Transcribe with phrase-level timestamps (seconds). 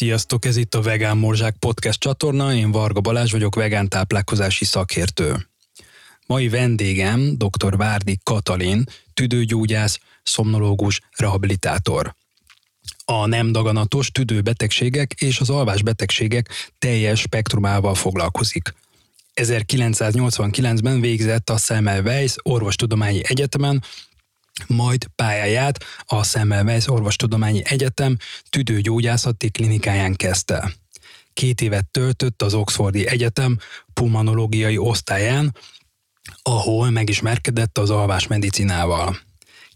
[0.00, 5.48] Sziasztok, ez itt a Vegán Morzsák podcast csatorna, én Varga Balázs vagyok, vegán táplálkozási szakértő.
[6.26, 7.76] Mai vendégem dr.
[7.76, 8.84] Várdi Katalin,
[9.14, 12.14] tüdőgyógyász, szomnológus, rehabilitátor.
[13.04, 18.74] A nem daganatos tüdőbetegségek és az alvásbetegségek teljes spektrumával foglalkozik.
[19.34, 23.82] 1989-ben végzett a Semmelweis Orvostudományi Egyetemen,
[24.66, 28.16] majd pályáját a Semmelweis Orvostudományi Egyetem
[28.50, 30.72] tüdőgyógyászati klinikáján kezdte.
[31.32, 33.58] Két évet töltött az Oxfordi Egyetem
[33.94, 35.56] pulmonológiai osztályán,
[36.42, 39.18] ahol megismerkedett az alvásmedicinával.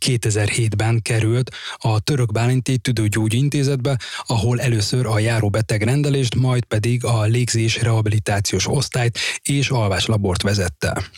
[0.07, 7.83] 2007-ben került a Török Bálinti Tüdőgyógyintézetbe, ahol először a járóbeteg rendelést, majd pedig a légzés
[7.83, 11.11] rehabilitációs osztályt és alváslabort vezette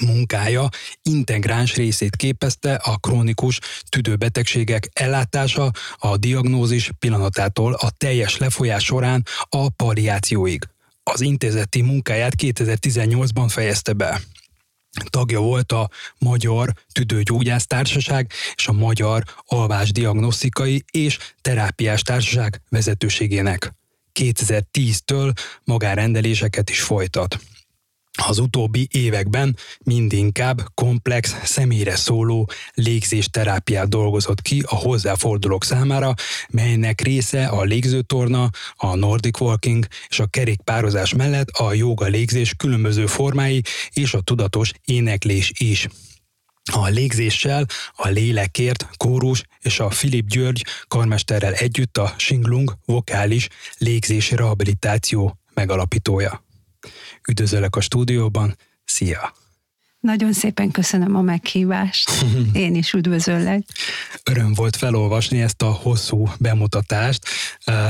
[0.00, 0.68] munkája
[1.02, 3.58] integráns részét képezte a krónikus
[3.88, 10.68] tüdőbetegségek ellátása a diagnózis pillanatától a teljes lefolyás során a palliációig.
[11.02, 14.20] Az intézeti munkáját 2018-ban fejezte be.
[15.10, 23.74] Tagja volt a Magyar Tüdőgyógyász Társaság és a Magyar Alvásdiagnosztikai és Terápiás Társaság vezetőségének.
[24.20, 25.32] 2010-től
[25.64, 27.38] magárendeléseket is folytat.
[28.26, 36.14] Az utóbbi években mindinkább komplex, személyre szóló légzésterápiát dolgozott ki a hozzáfordulók számára,
[36.48, 43.06] melynek része a légzőtorna, a Nordic Walking és a kerékpározás mellett a joga légzés különböző
[43.06, 45.88] formái és a tudatos éneklés is.
[46.72, 54.34] A légzéssel, a lélekért, kórus és a Filip György karmesterrel együtt a Singlung vokális légzési
[54.34, 56.46] rehabilitáció megalapítója.
[57.28, 59.32] Üdvözöllek a stúdióban, szia!
[60.00, 62.10] Nagyon szépen köszönöm a meghívást.
[62.52, 63.62] Én is üdvözöllek.
[64.24, 67.26] Öröm volt felolvasni ezt a hosszú bemutatást.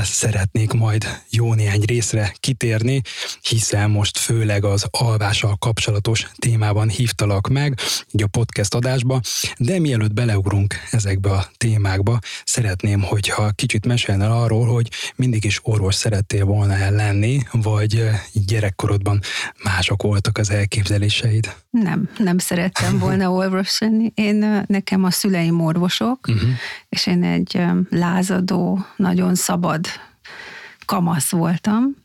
[0.03, 3.01] Szeretnék majd jó néhány részre kitérni,
[3.41, 7.79] hiszen most főleg az alvással kapcsolatos témában hívtalak meg,
[8.11, 9.21] így a podcast adásba,
[9.57, 15.95] de mielőtt beleugrunk ezekbe a témákba, szeretném, hogyha kicsit mesélnél arról, hogy mindig is orvos
[15.95, 19.21] szerettél volna lenni, vagy gyerekkorodban
[19.63, 21.55] mások voltak az elképzeléseid?
[21.69, 24.11] Nem, nem szerettem volna orvos lenni.
[24.15, 26.49] Én, nekem a szüleim orvosok, uh-huh.
[26.89, 29.85] és én egy lázadó, nagyon szabad
[30.85, 31.95] kamasz voltam,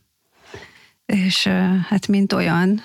[1.05, 1.47] és
[1.87, 2.81] hát mint olyan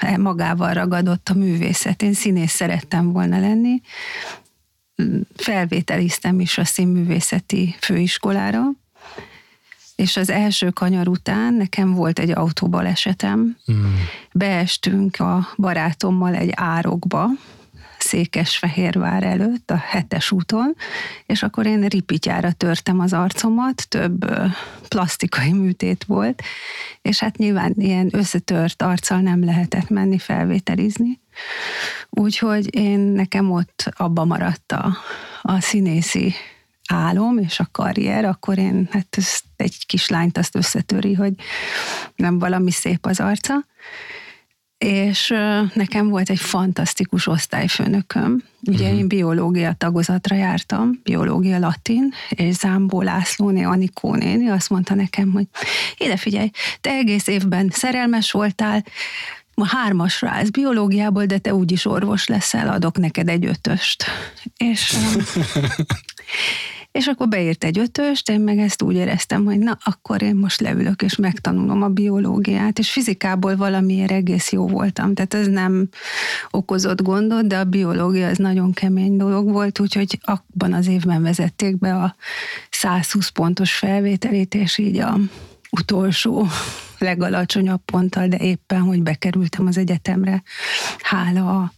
[0.00, 2.02] e, magával ragadott a művészet.
[2.02, 3.80] Én színész szerettem volna lenni,
[5.36, 8.62] felvételiztem is a színművészeti főiskolára,
[9.98, 13.56] és az első kanyar után nekem volt egy autóbalesetem.
[13.72, 13.94] Mm.
[14.32, 17.28] Beestünk a barátommal egy árokba,
[17.98, 20.76] Székesfehérvár előtt, a hetes úton,
[21.26, 24.30] és akkor én ripityára törtem az arcomat, több
[24.88, 26.42] plastikai műtét volt,
[27.02, 31.20] és hát nyilván ilyen összetört arccal nem lehetett menni felvételizni.
[32.10, 34.96] Úgyhogy én nekem ott abba maradt a,
[35.42, 36.34] a színészi
[36.88, 41.32] álom és a karrier, akkor én hát ezt egy kislányt azt összetöri, hogy
[42.16, 43.54] nem valami szép az arca.
[44.78, 45.34] És
[45.74, 48.42] nekem volt egy fantasztikus osztályfőnököm.
[48.60, 48.98] Ugye uh-huh.
[48.98, 55.46] én biológia tagozatra jártam, biológia latin, és Zámbó Lászlóné, Anikó néni azt mondta nekem, hogy
[55.96, 56.50] ide figyelj,
[56.80, 58.84] te egész évben szerelmes voltál,
[59.54, 64.04] ma hármasra állsz biológiából, de te úgyis orvos leszel, adok neked egy ötöst.
[64.56, 64.96] És
[66.98, 70.60] És akkor beírt egy ötöst, én meg ezt úgy éreztem, hogy na, akkor én most
[70.60, 75.88] leülök és megtanulom a biológiát, és fizikából valamiért egész jó voltam, tehát ez nem
[76.50, 81.78] okozott gondot, de a biológia az nagyon kemény dolog volt, úgyhogy abban az évben vezették
[81.78, 82.14] be a
[82.70, 85.18] 120 pontos felvételét, és így a
[85.70, 86.46] utolsó
[86.98, 90.42] legalacsonyabb ponttal, de éppen, hogy bekerültem az egyetemre,
[90.98, 91.72] hála a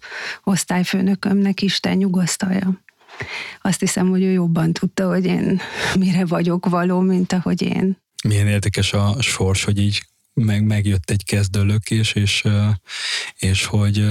[0.44, 2.81] osztályfőnökömnek, Isten nyugasztalja
[3.62, 5.61] azt hiszem, hogy ő jobban tudta, hogy én
[5.99, 7.99] mire vagyok való, mint ahogy én.
[8.28, 10.02] Milyen érdekes a sors, hogy így
[10.34, 12.44] meg, megjött egy kezdőlökés, és, és
[13.65, 14.05] hogy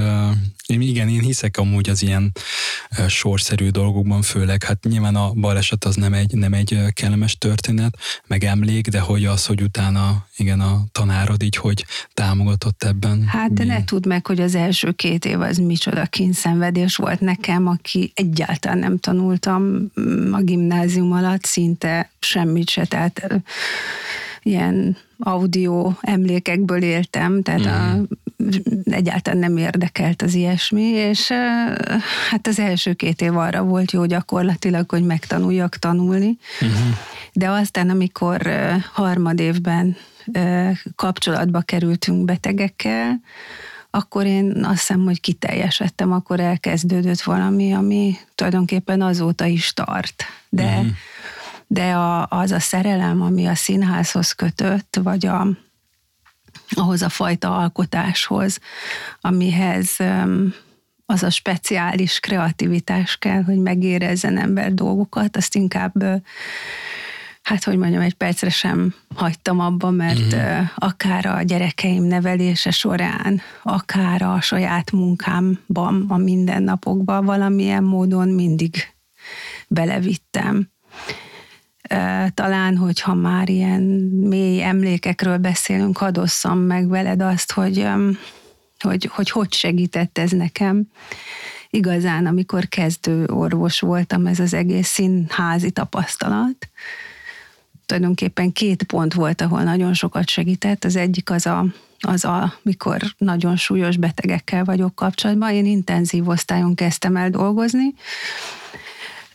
[0.65, 2.31] én igen, én hiszek amúgy az ilyen
[3.07, 7.97] sorszerű dolgokban, főleg, hát nyilván a baleset az nem egy, nem egy kellemes történet,
[8.27, 13.27] meg emlék, de hogy az, hogy utána, igen, a tanárod így, hogy támogatott ebben.
[13.27, 17.67] Hát de ne tudd meg, hogy az első két év az micsoda kínszenvedés volt nekem,
[17.67, 19.91] aki egyáltalán nem tanultam
[20.31, 23.41] a gimnázium alatt, szinte semmit se, tehát
[24.49, 27.95] ilyen audio emlékekből éltem, tehát a,
[28.37, 28.53] mhm.
[28.83, 31.31] egyáltalán nem érdekelt az ilyesmi, és
[32.29, 36.95] hát az első két év arra volt jó gyakorlatilag, hogy megtanuljak tanulni, uh-huh.
[37.33, 38.49] De aztán, amikor
[38.93, 39.95] harmadévben
[40.95, 43.21] kapcsolatba kerültünk betegekkel,
[43.89, 50.23] akkor én azt hiszem, hogy kiteljesedtem, akkor elkezdődött valami, ami tulajdonképpen azóta is tart.
[50.49, 50.87] De, mm.
[51.71, 55.47] De a, az a szerelem, ami a színházhoz kötött, vagy a,
[56.69, 58.59] ahhoz a fajta alkotáshoz,
[59.21, 59.97] amihez
[61.05, 65.93] az a speciális kreativitás kell, hogy megérezzen ember dolgokat, azt inkább
[67.41, 70.63] hát hogy mondjam, egy percre sem hagytam abba, mert mm.
[70.75, 78.93] akár a gyerekeim nevelése során, akár a saját munkámban, a mindennapokban valamilyen módon mindig
[79.67, 80.69] belevittem.
[82.33, 83.81] Talán, hogyha már ilyen
[84.23, 87.87] mély emlékekről beszélünk, hadosszam meg veled azt, hogy
[88.79, 90.83] hogy, hogy hogy segített ez nekem.
[91.69, 96.69] Igazán, amikor kezdő orvos voltam, ez az egész színházi tapasztalat,
[97.85, 100.83] tulajdonképpen két pont volt, ahol nagyon sokat segített.
[100.83, 101.65] Az egyik az a,
[101.99, 105.53] az a, mikor nagyon súlyos betegekkel vagyok kapcsolatban.
[105.53, 107.93] Én intenzív osztályon kezdtem el dolgozni,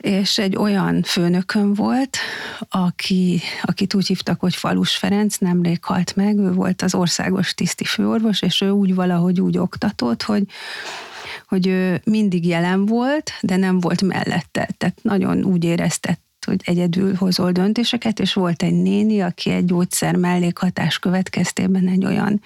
[0.05, 2.17] és egy olyan főnököm volt,
[2.69, 7.85] aki, akit úgy hívtak, hogy Falus Ferenc, nemrég halt meg, ő volt az országos tiszti
[7.85, 10.43] főorvos, és ő úgy valahogy úgy oktatott, hogy
[11.49, 14.69] hogy ő mindig jelen volt, de nem volt mellette.
[14.79, 20.17] Tehát nagyon úgy érezte, hogy egyedül hozol döntéseket, és volt egy néni, aki egy gyógyszer
[20.17, 22.41] mellékhatás következtében egy olyan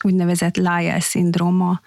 [0.00, 1.80] úgynevezett Lyell szindróma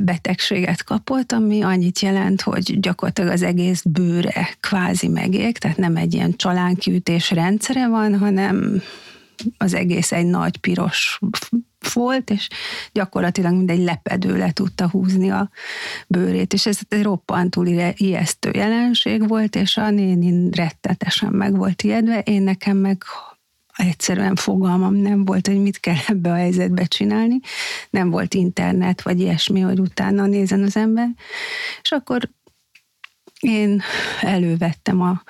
[0.00, 6.14] betegséget kapott, ami annyit jelent, hogy gyakorlatilag az egész bőre kvázi megég, tehát nem egy
[6.14, 8.82] ilyen csalánkiütés rendszere van, hanem
[9.58, 11.20] az egész egy nagy piros
[11.92, 12.48] volt, és
[12.92, 15.50] gyakorlatilag mindegy lepedő le tudta húzni a
[16.06, 17.66] bőrét, és ez egy roppantul
[17.96, 23.02] ijesztő jelenség volt, és a néni rettetesen meg volt ijedve, én nekem meg
[23.76, 27.40] egyszerűen fogalmam nem volt, hogy mit kell ebbe a helyzetbe csinálni.
[27.90, 31.08] Nem volt internet, vagy ilyesmi, hogy utána nézen az ember.
[31.82, 32.30] És akkor
[33.40, 33.82] én
[34.20, 35.22] elővettem a,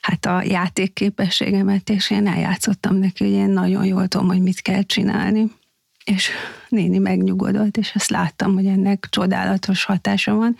[0.00, 4.82] hát a játékképességemet, és én eljátszottam neki, hogy én nagyon jól tudom, hogy mit kell
[4.82, 5.52] csinálni.
[6.04, 6.30] És
[6.68, 10.56] néni megnyugodott, és azt láttam, hogy ennek csodálatos hatása van,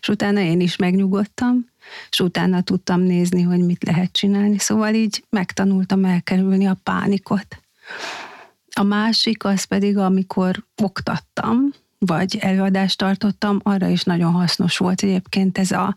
[0.00, 1.66] és utána én is megnyugodtam,
[2.10, 4.58] és utána tudtam nézni, hogy mit lehet csinálni.
[4.58, 7.46] Szóval így megtanultam elkerülni a pánikot.
[8.74, 15.58] A másik az pedig, amikor oktattam, vagy előadást tartottam, arra is nagyon hasznos volt egyébként
[15.58, 15.96] ez a,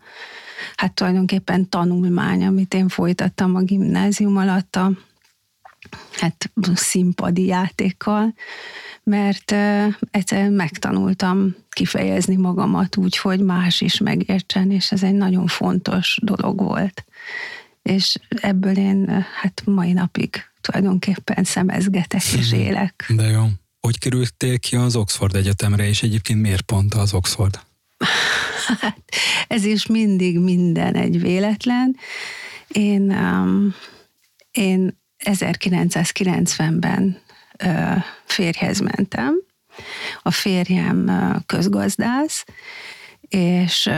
[0.76, 4.90] hát tulajdonképpen tanulmány, amit én folytattam a gimnázium alatt a
[6.12, 8.34] hát színpadi játékkal,
[9.04, 9.54] mert
[10.10, 16.60] egyszerűen megtanultam kifejezni magamat úgy, hogy más is megértsen, és ez egy nagyon fontos dolog
[16.60, 17.04] volt.
[17.82, 22.60] És ebből én hát mai napig tulajdonképpen szemezgetek és mhm.
[22.60, 23.12] élek.
[23.16, 23.44] De jó.
[23.80, 27.60] Hogy kerültél ki az Oxford Egyetemre, és egyébként miért pont az Oxford?
[28.80, 29.02] Hát,
[29.48, 31.96] ez is mindig minden egy véletlen.
[32.68, 33.74] Én, um,
[34.50, 37.21] én 1990-ben
[38.24, 39.34] férjhez mentem.
[40.22, 41.10] A férjem
[41.46, 42.44] közgazdász,
[43.28, 43.90] és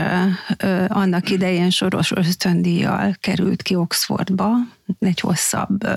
[0.87, 4.49] annak idején soros ösztöndíjjal került ki Oxfordba
[4.99, 5.87] egy hosszabb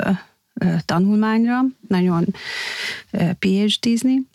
[0.84, 2.25] tanulmányra, nagyon
[3.38, 4.26] PhD-zni,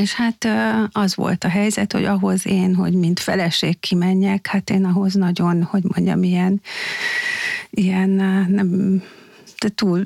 [0.00, 0.48] és hát
[0.92, 5.62] az volt a helyzet, hogy ahhoz én, hogy mint feleség kimenjek, hát én ahhoz nagyon,
[5.62, 6.60] hogy mondjam, ilyen,
[7.70, 8.10] ilyen
[8.48, 9.02] nem,
[9.74, 10.02] túl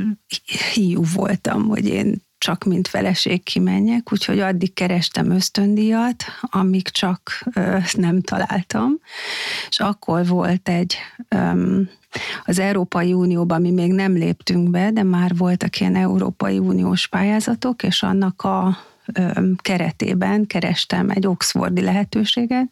[0.74, 7.76] hiú voltam, hogy én csak mint feleség kimenjek, úgyhogy addig kerestem ösztöndíjat, amíg csak ö,
[7.92, 8.98] nem találtam.
[9.68, 10.96] És akkor volt egy
[11.28, 11.80] ö,
[12.44, 17.82] az Európai Unióban mi még nem léptünk be, de már voltak ilyen Európai Uniós pályázatok,
[17.82, 18.78] és annak a
[19.14, 22.68] ö, keretében kerestem egy oxfordi lehetőséget,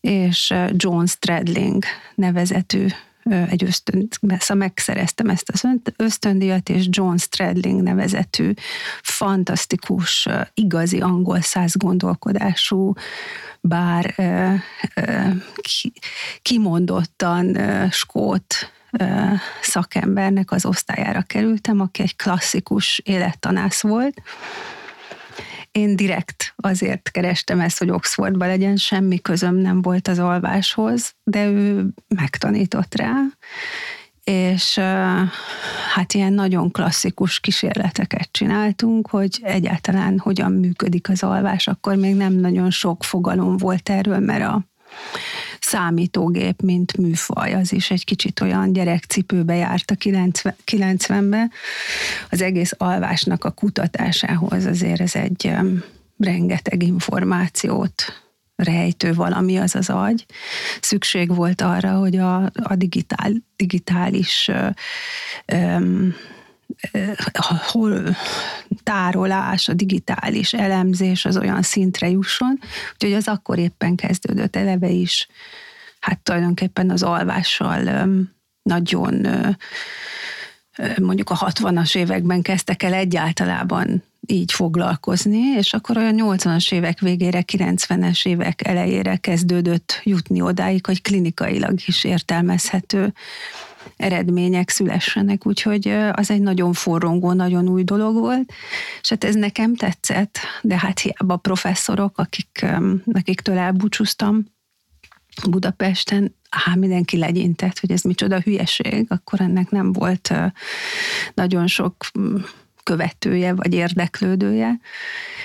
[0.00, 1.84] és John Stradling
[2.14, 2.86] nevezetű
[3.24, 8.52] egy ösztönt, szóval megszereztem ezt az ösztöndíjat, és John Stradling nevezetű
[9.02, 12.92] fantasztikus, igazi angol száz gondolkodású,
[13.60, 14.14] bár
[16.42, 17.56] kimondottan
[17.90, 18.72] skót
[19.60, 24.22] szakembernek az osztályára kerültem, aki egy klasszikus élettanász volt,
[25.74, 31.46] én direkt azért kerestem ezt, hogy Oxfordba legyen, semmi közöm nem volt az alváshoz, de
[31.46, 33.14] ő megtanított rá,
[34.24, 34.78] és
[35.94, 42.32] hát ilyen nagyon klasszikus kísérleteket csináltunk, hogy egyáltalán hogyan működik az alvás, akkor még nem
[42.32, 44.64] nagyon sok fogalom volt erről, mert a
[45.64, 51.50] számítógép, mint műfaj, az is egy kicsit olyan gyerekcipőbe járt a 90, 90-ben.
[52.30, 55.52] Az egész alvásnak a kutatásához azért ez egy
[56.18, 58.22] rengeteg információt
[58.56, 60.26] rejtő valami az az agy.
[60.80, 64.50] Szükség volt arra, hogy a, a digitál, digitális
[65.52, 66.14] um,
[67.70, 68.16] hol
[68.82, 72.58] tárolás, a digitális elemzés az olyan szintre jusson,
[72.92, 75.28] úgyhogy az akkor éppen kezdődött eleve is,
[76.00, 78.08] hát tulajdonképpen az alvással
[78.62, 79.26] nagyon
[81.00, 87.44] mondjuk a 60-as években kezdtek el egyáltalában így foglalkozni, és akkor olyan 80-as évek végére,
[87.52, 93.12] 90-es évek elejére kezdődött jutni odáig, hogy klinikailag is értelmezhető
[93.96, 98.52] eredmények szülessenek, úgyhogy az egy nagyon forrongó, nagyon új dolog volt,
[99.00, 102.66] és hát ez nekem tetszett, de hát hiába professzorok, akik,
[103.12, 104.52] akiktől elbúcsúztam
[105.50, 110.34] Budapesten, hát mindenki legyintett, hogy ez micsoda hülyeség, akkor ennek nem volt
[111.34, 112.06] nagyon sok
[112.82, 114.80] követője vagy érdeklődője.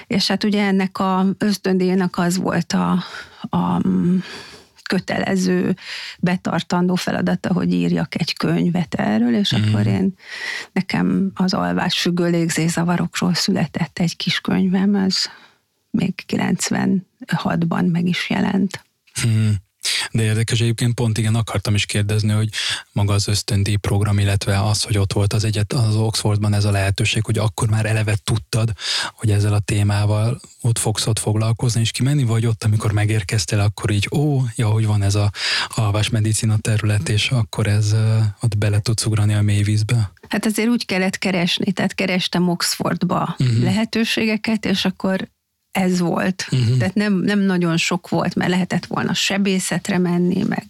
[0.08, 3.04] És hát ugye ennek a ösztöndíjnak az volt a,
[3.58, 3.82] a
[4.90, 5.76] kötelező,
[6.20, 9.62] betartandó feladata, hogy írjak egy könyvet erről, és mm.
[9.62, 10.14] akkor én
[10.72, 15.16] nekem az alvás függő légzézavarokról született egy kis könyvem, ez
[15.92, 18.86] még 96-ban meg is jelent.
[19.28, 19.50] Mm.
[20.12, 22.50] De érdekes egyébként pont igen akartam is kérdezni, hogy
[22.92, 26.72] maga az ösztöndíj program, illetve az, hogy ott volt az egyet az Oxfordban ez a
[26.72, 28.72] lehetőség, hogy akkor már eleve tudtad,
[29.14, 33.92] hogy ezzel a témával ott fogsz ott foglalkozni és kimenni, vagy ott, amikor megérkeztél, akkor
[33.92, 35.32] így, ó, ja, hogy van ez a
[36.12, 37.96] medicina terület, és akkor ez
[38.42, 40.12] ott bele tudsz ugrani a mély vízbe?
[40.30, 43.64] Hát azért úgy kellett keresni, tehát kerestem Oxfordba uh-huh.
[43.64, 45.30] lehetőségeket, és akkor
[45.80, 46.48] ez volt.
[46.52, 46.78] Uh-huh.
[46.78, 50.66] Tehát nem, nem nagyon sok volt, mert lehetett volna sebészetre menni, meg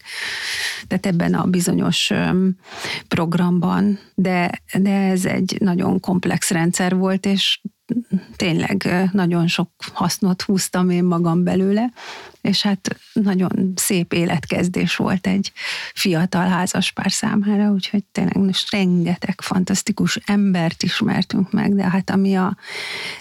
[0.88, 2.12] tehát ebben a bizonyos
[3.08, 7.62] programban, de, de ez egy nagyon komplex rendszer volt, és
[8.36, 11.91] tényleg nagyon sok hasznot húztam én magam belőle,
[12.41, 15.51] és hát nagyon szép életkezdés volt egy
[15.93, 22.58] fiatal házaspár számára, úgyhogy tényleg most rengeteg fantasztikus embert ismertünk meg, de hát ami a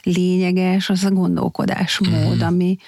[0.02, 2.40] lényeges, az a gondolkodásmód, mm.
[2.40, 2.78] ami,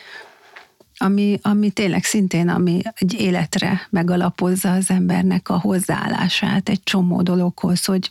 [0.96, 7.84] ami, ami tényleg szintén, ami egy életre megalapozza az embernek a hozzáállását egy csomó dologhoz,
[7.84, 8.10] hogy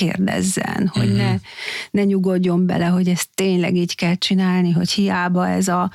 [0.00, 1.16] kérdezzen, hogy mm-hmm.
[1.16, 1.34] ne,
[1.90, 5.90] ne nyugodjon bele, hogy ezt tényleg így kell csinálni, hogy hiába ez a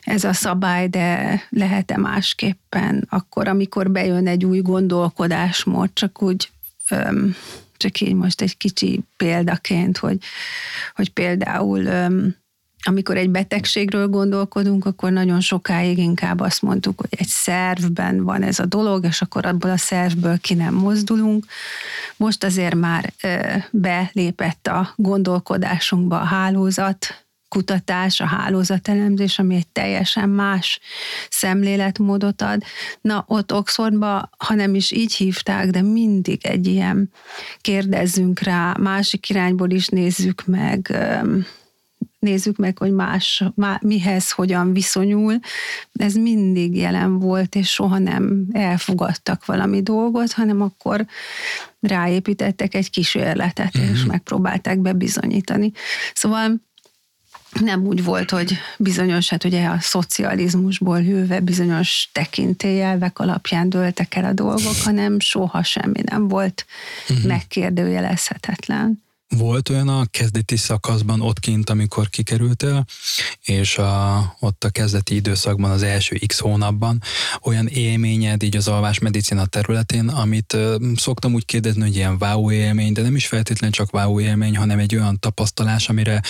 [0.00, 6.50] ez a szabály, de lehet-e másképpen, akkor, amikor bejön egy új gondolkodásmód, csak úgy
[6.88, 7.36] öm,
[7.76, 10.18] csak így most egy kicsi példaként, hogy,
[10.94, 12.36] hogy például öm,
[12.84, 18.58] amikor egy betegségről gondolkodunk, akkor nagyon sokáig inkább azt mondtuk, hogy egy szervben van ez
[18.58, 21.44] a dolog, és akkor abból a szervből ki nem mozdulunk.
[22.16, 23.12] Most azért már
[23.70, 30.80] belépett a gondolkodásunkba a hálózat, kutatás, a hálózatelemzés, ami egy teljesen más
[31.30, 32.62] szemléletmódot ad.
[33.00, 37.10] Na, ott Oxfordba, ha nem is így hívták, de mindig egy ilyen
[37.60, 40.98] kérdezzünk rá, másik irányból is nézzük meg,
[42.22, 45.38] nézzük meg, hogy más, má, mihez hogyan viszonyul.
[45.92, 51.06] Ez mindig jelen volt, és soha nem elfogadtak valami dolgot, hanem akkor
[51.80, 53.92] ráépítettek egy kísérletet, mm-hmm.
[53.92, 54.08] és mhm.
[54.08, 55.72] megpróbálták bebizonyítani.
[56.14, 56.60] Szóval
[57.60, 64.24] nem úgy volt, hogy bizonyos, hát ugye a szocializmusból jöve bizonyos tekintélyelvek alapján dőltek el
[64.24, 66.66] a dolgok, hanem soha semmi nem volt
[67.08, 67.26] uh-huh.
[67.26, 69.02] megkérdőjelezhetetlen.
[69.36, 72.84] Volt olyan a kezdeti szakaszban ott kint, amikor kikerültél,
[73.42, 77.02] és a, ott a kezdeti időszakban, az első x hónapban
[77.42, 82.50] olyan élményed így az alvás medicina területén, amit ö, szoktam úgy kérdezni, hogy ilyen wow
[82.50, 86.20] élmény, de nem is feltétlenül csak wow élmény, hanem egy olyan tapasztalás, amire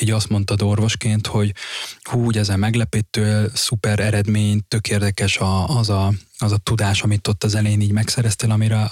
[0.00, 1.54] így azt mondtad orvosként, hogy
[2.02, 7.44] hú, ezen meglepítő, szuper eredmény, tök érdekes a, az, a, az a tudás, amit ott
[7.44, 8.90] az elején így megszereztél, amire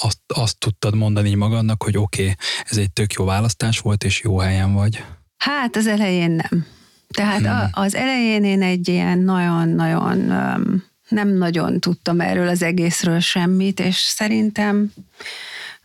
[0.00, 2.34] azt, azt tudtad mondani magadnak, hogy oké, okay,
[2.70, 5.04] ez egy tök jó választás volt, és jó helyen vagy?
[5.36, 6.66] Hát az elején nem.
[7.08, 7.70] Tehát hmm.
[7.72, 10.16] a, az elején én egy ilyen nagyon-nagyon
[11.08, 14.92] nem nagyon tudtam erről az egészről semmit, és szerintem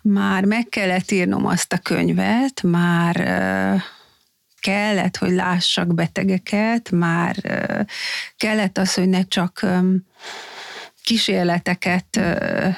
[0.01, 3.15] már meg kellett írnom azt a könyvet, már
[4.59, 7.35] kellett, hogy lássak betegeket, már
[8.37, 9.65] kellett az, hogy ne csak
[11.03, 12.19] kísérleteket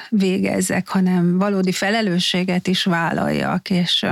[0.08, 4.06] végezzek, hanem valódi felelősséget is vállaljak, és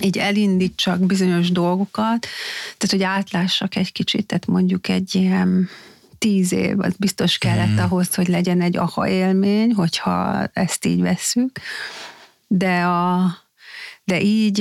[0.00, 2.26] így elindítsak bizonyos dolgokat,
[2.76, 5.68] tehát hogy átlássak egy kicsit, tehát mondjuk egy ilyen
[6.18, 7.78] tíz év, az biztos kellett mm.
[7.78, 11.60] ahhoz, hogy legyen egy aha élmény, hogyha ezt így vesszük.
[12.46, 13.30] De, a,
[14.04, 14.60] de így,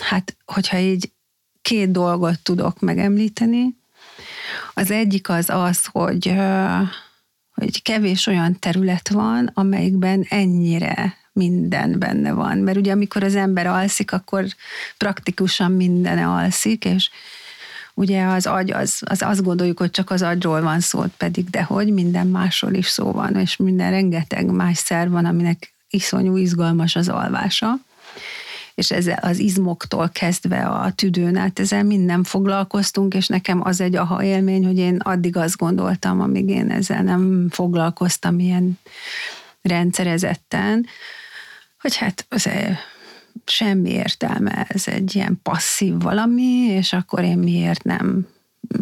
[0.00, 1.12] hát hogyha így
[1.62, 3.76] két dolgot tudok megemlíteni,
[4.74, 6.34] az egyik az az, hogy,
[7.54, 12.58] hogy kevés olyan terület van, amelyikben ennyire minden benne van.
[12.58, 14.44] Mert ugye amikor az ember alszik, akkor
[14.96, 17.10] praktikusan minden alszik, és
[17.94, 21.92] ugye az agy, az, az azt gondoljuk, hogy csak az agyról van szó, pedig dehogy
[21.92, 27.08] minden másról is szó van, és minden rengeteg más szer van, aminek iszonyú izgalmas az
[27.08, 27.78] alvása
[28.78, 33.96] és ezzel az izmoktól kezdve a tüdőn át, ezzel minden foglalkoztunk, és nekem az egy
[33.96, 38.78] aha élmény, hogy én addig azt gondoltam, amíg én ezzel nem foglalkoztam ilyen
[39.62, 40.86] rendszerezetten,
[41.80, 42.48] hogy hát az
[43.44, 48.26] semmi értelme, ez egy ilyen passzív valami, és akkor én miért nem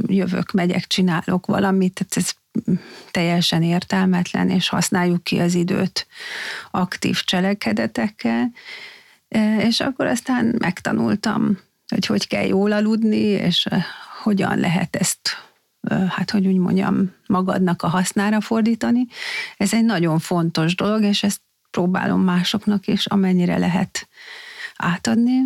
[0.06, 2.30] jövök, megyek, csinálok valamit, tehát ez
[3.10, 6.06] teljesen értelmetlen, és használjuk ki az időt
[6.70, 8.50] aktív cselekedetekkel,
[9.58, 13.68] és akkor aztán megtanultam, hogy hogy kell jól aludni, és
[14.22, 15.20] hogyan lehet ezt,
[16.08, 19.06] hát hogy úgy mondjam, magadnak a hasznára fordítani.
[19.56, 21.40] Ez egy nagyon fontos dolog, és ezt
[21.70, 24.08] próbálom másoknak is, amennyire lehet
[24.76, 25.40] átadni.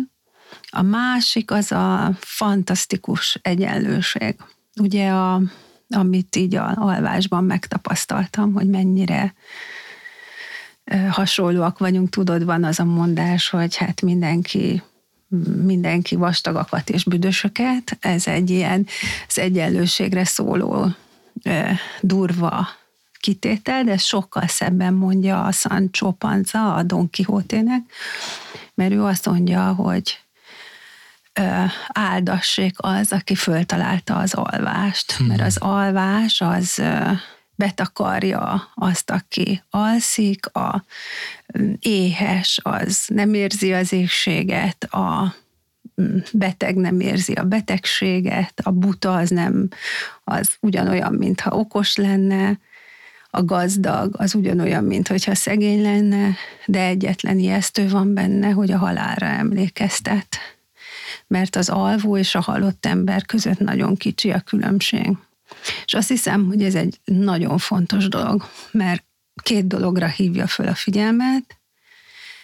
[0.69, 4.35] A másik az a fantasztikus egyenlőség.
[4.75, 5.41] Ugye, a,
[5.89, 9.33] amit így a alvásban megtapasztaltam, hogy mennyire
[11.09, 14.81] hasonlóak vagyunk, tudod, van az a mondás, hogy hát mindenki
[15.63, 18.87] mindenki vastagakat és büdösöket, ez egy ilyen
[19.27, 20.87] az egyenlőségre szóló
[22.01, 22.67] durva
[23.19, 27.81] kitétel, de sokkal szebben mondja a Sancho Panza, a Don Quixote-nek,
[28.73, 30.19] mert ő azt mondja, hogy
[31.87, 36.81] áldassék az, aki föltalálta az alvást, mert az alvás az
[37.61, 40.83] betakarja azt, aki alszik, a
[41.79, 45.35] éhes az nem érzi az éhséget, a
[46.33, 49.67] beteg nem érzi a betegséget, a buta az nem,
[50.23, 52.59] az ugyanolyan, mintha okos lenne,
[53.29, 59.25] a gazdag az ugyanolyan, mintha szegény lenne, de egyetlen ijesztő van benne, hogy a halálra
[59.25, 60.37] emlékeztet.
[61.27, 65.17] Mert az alvó és a halott ember között nagyon kicsi a különbség.
[65.85, 69.03] És azt hiszem, hogy ez egy nagyon fontos dolog, mert
[69.43, 71.59] két dologra hívja föl a figyelmet.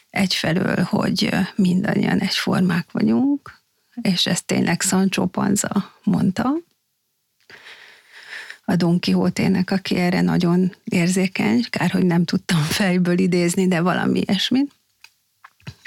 [0.09, 3.61] Egyfelől, hogy mindannyian egyformák vagyunk,
[4.01, 6.53] és ezt tényleg Sancho Panza mondta,
[8.69, 14.19] a Don Quixote-nek, aki erre nagyon érzékeny, kár, hogy nem tudtam fejből idézni, de valami
[14.19, 14.71] ilyesmit.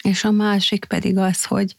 [0.03, 1.77] És a másik pedig az, hogy,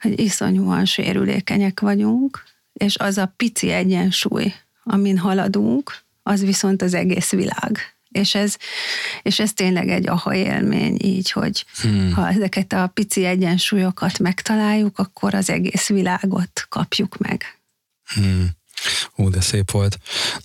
[0.00, 7.30] hogy iszonyúan sérülékenyek vagyunk, és az a pici egyensúly, amin haladunk, az viszont az egész
[7.30, 7.78] világ.
[8.08, 8.56] És ez,
[9.22, 12.12] és ez tényleg egy aha élmény így, hogy hmm.
[12.12, 17.60] ha ezeket a pici egyensúlyokat megtaláljuk, akkor az egész világot kapjuk meg.
[18.14, 18.48] Hmm.
[19.18, 19.98] Ó, de szép volt.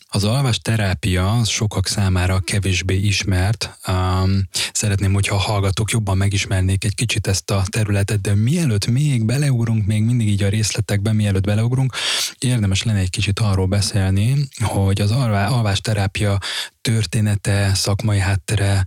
[0.08, 3.78] Az alvás terápia sokak számára kevésbé ismert.
[3.88, 9.26] Um, szeretném, hogyha a hallgatók jobban megismernék egy kicsit ezt a területet, de mielőtt még
[9.26, 11.94] beleugrunk, még mindig így a részletekben, mielőtt beleugrunk,
[12.40, 16.38] érdemes lenne egy kicsit arról beszélni, hogy az alvás terápia
[16.82, 18.84] története, szakmai háttere,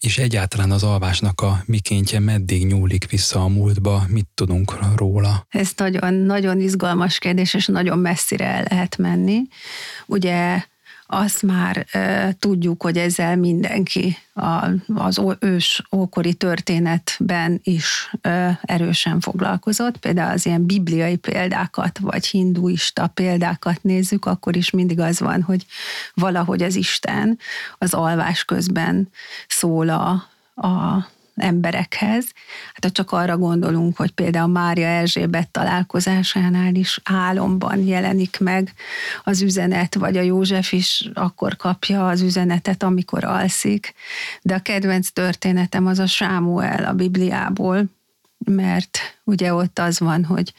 [0.00, 5.46] és egyáltalán az alvásnak a mikéntje meddig nyúlik vissza a múltba, mit tudunk róla?
[5.48, 9.42] Ez nagyon, nagyon izgalmas kérdés, és nagyon messzire el lehet menni.
[10.06, 10.62] Ugye
[11.12, 19.20] azt már e, tudjuk, hogy ezzel mindenki a, az ős ókori történetben is e, erősen
[19.20, 19.96] foglalkozott.
[19.96, 25.66] Például az ilyen bibliai példákat, vagy hinduista példákat nézzük, akkor is mindig az van, hogy
[26.14, 27.38] valahogy az Isten
[27.78, 29.08] az alvás közben
[29.48, 30.10] szól a,
[30.66, 31.06] a
[31.40, 32.26] emberekhez.
[32.72, 38.72] Hát ha csak arra gondolunk, hogy például Mária Erzsébet találkozásánál is álomban jelenik meg
[39.24, 43.94] az üzenet, vagy a József is akkor kapja az üzenetet, amikor alszik.
[44.42, 47.84] De a kedvenc történetem az a Sámuel a Bibliából,
[48.44, 50.52] mert ugye ott az van, hogy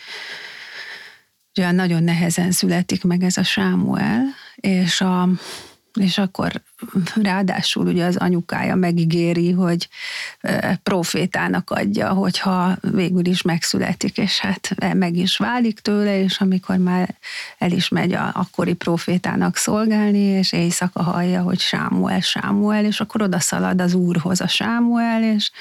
[1.55, 4.23] ugye nagyon nehezen születik meg ez a Sámuel,
[4.55, 5.29] és a
[5.99, 6.61] és akkor
[7.21, 9.89] ráadásul ugye az anyukája megígéri, hogy
[10.83, 17.15] profétának adja, hogyha végül is megszületik, és hát meg is válik tőle, és amikor már
[17.57, 23.21] el is megy a akkori profétának szolgálni, és éjszaka hallja, hogy Sámuel, Sámuel, és akkor
[23.21, 25.51] oda szalad az úrhoz a Sámuel, és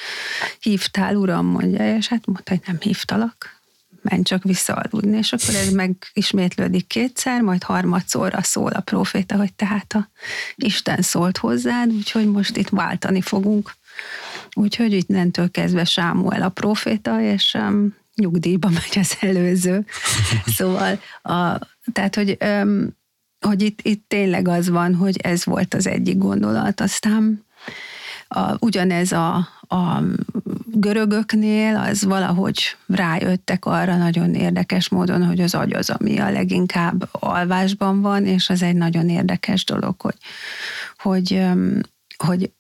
[0.61, 3.60] hívtál, uram, mondja, és hát mondta, hogy nem hívtalak,
[4.03, 9.53] menj csak vissza aludni, és akkor ez megismétlődik kétszer, majd harmadszorra szól a proféta, hogy
[9.53, 10.11] tehát a
[10.55, 13.73] Isten szólt hozzád, úgyhogy most itt váltani fogunk.
[14.53, 19.85] Úgyhogy innentől kezdve Sámuel a proféta, és um, nyugdíjba megy az előző.
[20.57, 21.59] Szóval, a,
[21.93, 22.97] tehát, hogy, um,
[23.41, 27.45] hogy itt, itt tényleg az van, hogy ez volt az egyik gondolat, aztán
[28.29, 30.02] a, ugyanez a, a
[30.66, 37.09] görögöknél, az valahogy rájöttek arra nagyon érdekes módon, hogy az agy az, ami a leginkább
[37.11, 40.16] alvásban van, és az egy nagyon érdekes dolog, hogy,
[40.96, 41.46] hogy,
[42.16, 42.52] hogy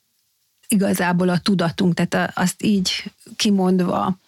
[0.68, 4.18] igazából a tudatunk, tehát azt így kimondva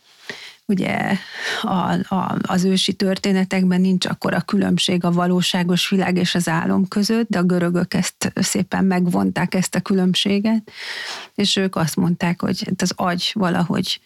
[0.66, 1.16] ugye
[1.62, 7.28] a, a, az ősi történetekben nincs akkora különbség a valóságos világ és az álom között,
[7.28, 10.70] de a görögök ezt szépen megvonták ezt a különbséget,
[11.34, 14.00] és ők azt mondták, hogy az agy valahogy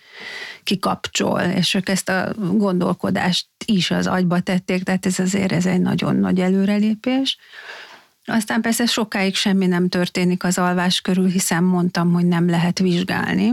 [0.64, 5.80] kikapcsol, és ők ezt a gondolkodást is az agyba tették, tehát ez azért ez egy
[5.80, 7.38] nagyon nagy előrelépés.
[8.24, 13.52] Aztán persze sokáig semmi nem történik az alvás körül, hiszen mondtam, hogy nem lehet vizsgálni,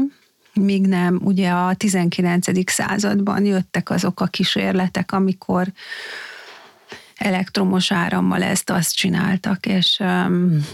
[0.54, 2.72] míg nem, ugye a 19.
[2.72, 5.72] században jöttek azok a kísérletek, amikor
[7.16, 10.04] elektromos árammal ezt azt csináltak, és,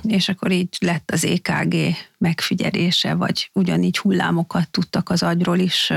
[0.04, 1.76] és akkor így lett az EKG
[2.18, 5.92] megfigyelése, vagy ugyanígy hullámokat tudtak az agyról is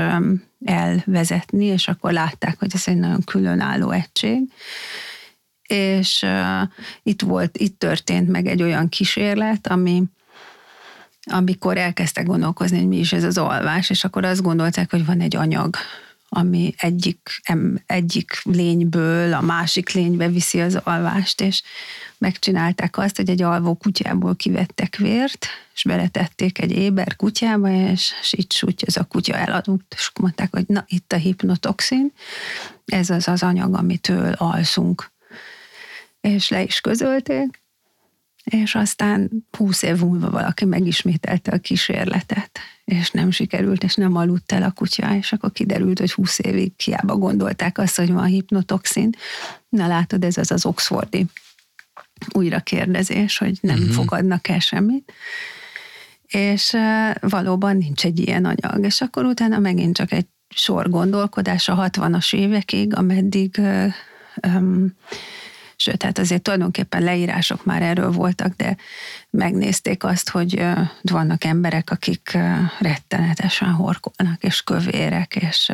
[0.65, 4.41] elvezetni, és akkor látták, hogy ez egy nagyon különálló egység.
[5.67, 6.69] És uh,
[7.03, 10.03] itt volt, itt történt meg egy olyan kísérlet, ami
[11.25, 15.21] amikor elkezdtek gondolkozni, hogy mi is ez az alvás, és akkor azt gondolták, hogy van
[15.21, 15.75] egy anyag,
[16.35, 17.41] ami egyik,
[17.85, 21.61] egyik lényből a másik lénybe viszi az alvást, és
[22.17, 28.33] megcsinálták azt, hogy egy alvó kutyából kivettek vért, és beletették egy éber kutyába, és, és
[28.37, 32.11] így súgy, ez a kutya eladudt, és mondták, hogy na, itt a hipnotoxin,
[32.85, 35.11] ez az az anyag, amitől alszunk.
[36.21, 37.62] És le is közölték,
[38.43, 44.51] és aztán húsz év múlva valaki megismételte a kísérletet, és nem sikerült, és nem aludt
[44.51, 49.09] el a kutya, és akkor kiderült, hogy húsz évig hiába gondolták azt, hogy van hipnotoxin.
[49.69, 51.25] Na látod, ez az az oxfordi
[52.33, 53.93] újrakérdezés, hogy nem uh-huh.
[53.93, 55.13] fogadnak el semmit.
[56.27, 56.77] És
[57.19, 58.85] valóban nincs egy ilyen anyag.
[58.85, 63.61] És akkor utána megint csak egy sor gondolkodás a 60-as évekig, ameddig
[64.47, 64.93] um,
[65.75, 68.77] Sőt, hát azért tulajdonképpen leírások már erről voltak, de
[69.29, 70.65] megnézték azt, hogy
[71.01, 72.37] vannak emberek, akik
[72.79, 75.71] rettenetesen horkolnak, és kövérek, és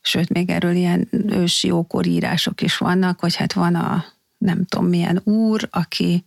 [0.00, 4.04] sőt, még erről ilyen ősi írások is vannak, hogy hát van a
[4.38, 6.24] nem tudom milyen úr, aki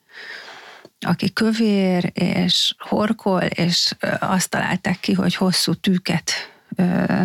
[1.05, 6.31] aki kövér és horkol, és azt találták ki, hogy hosszú tűket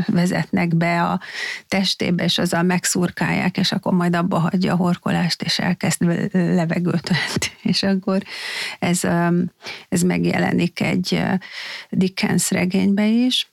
[0.06, 1.20] vezetnek be a
[1.68, 7.52] testébe, és azzal megszurkálják, és akkor majd abba hagyja a horkolást, és elkezd levegőt venni.
[7.74, 8.22] És akkor
[8.78, 9.00] ez,
[9.88, 11.22] ez megjelenik egy
[11.90, 13.48] Dickens regénybe is,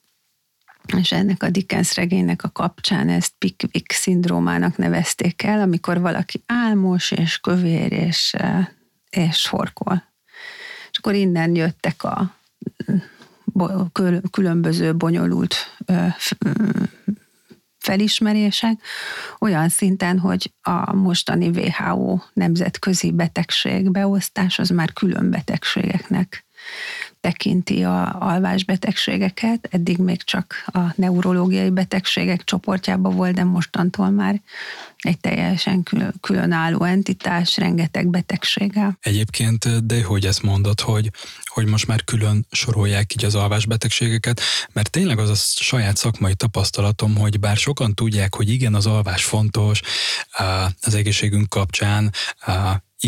[0.97, 7.11] és ennek a Dickens regénynek a kapcsán ezt Pickwick szindrómának nevezték el, amikor valaki álmos
[7.11, 8.35] és kövér és,
[9.09, 10.03] és horkol.
[10.91, 12.35] És akkor innen jöttek a
[14.31, 15.55] különböző bonyolult
[17.77, 18.81] felismerések,
[19.39, 26.45] olyan szinten, hogy a mostani WHO nemzetközi betegségbeosztás az már külön betegségeknek
[27.21, 34.41] tekinti a alvásbetegségeket, eddig még csak a neurológiai betegségek csoportjában volt, de mostantól már
[34.97, 35.83] egy teljesen
[36.21, 38.97] különálló entitás, rengeteg betegséggel.
[39.01, 41.11] Egyébként, de hogy ezt mondod, hogy,
[41.45, 44.41] hogy most már külön sorolják így az alvásbetegségeket,
[44.73, 49.23] mert tényleg az a saját szakmai tapasztalatom, hogy bár sokan tudják, hogy igen, az alvás
[49.23, 49.81] fontos
[50.81, 52.11] az egészségünk kapcsán,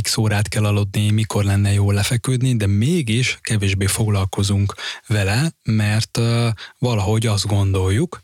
[0.02, 4.74] x órát kell aludni, mikor lenne jó lefeküdni, de mégis kevésbé foglalkozunk
[5.08, 6.20] vele, mert
[6.78, 8.22] valahogy azt gondoljuk,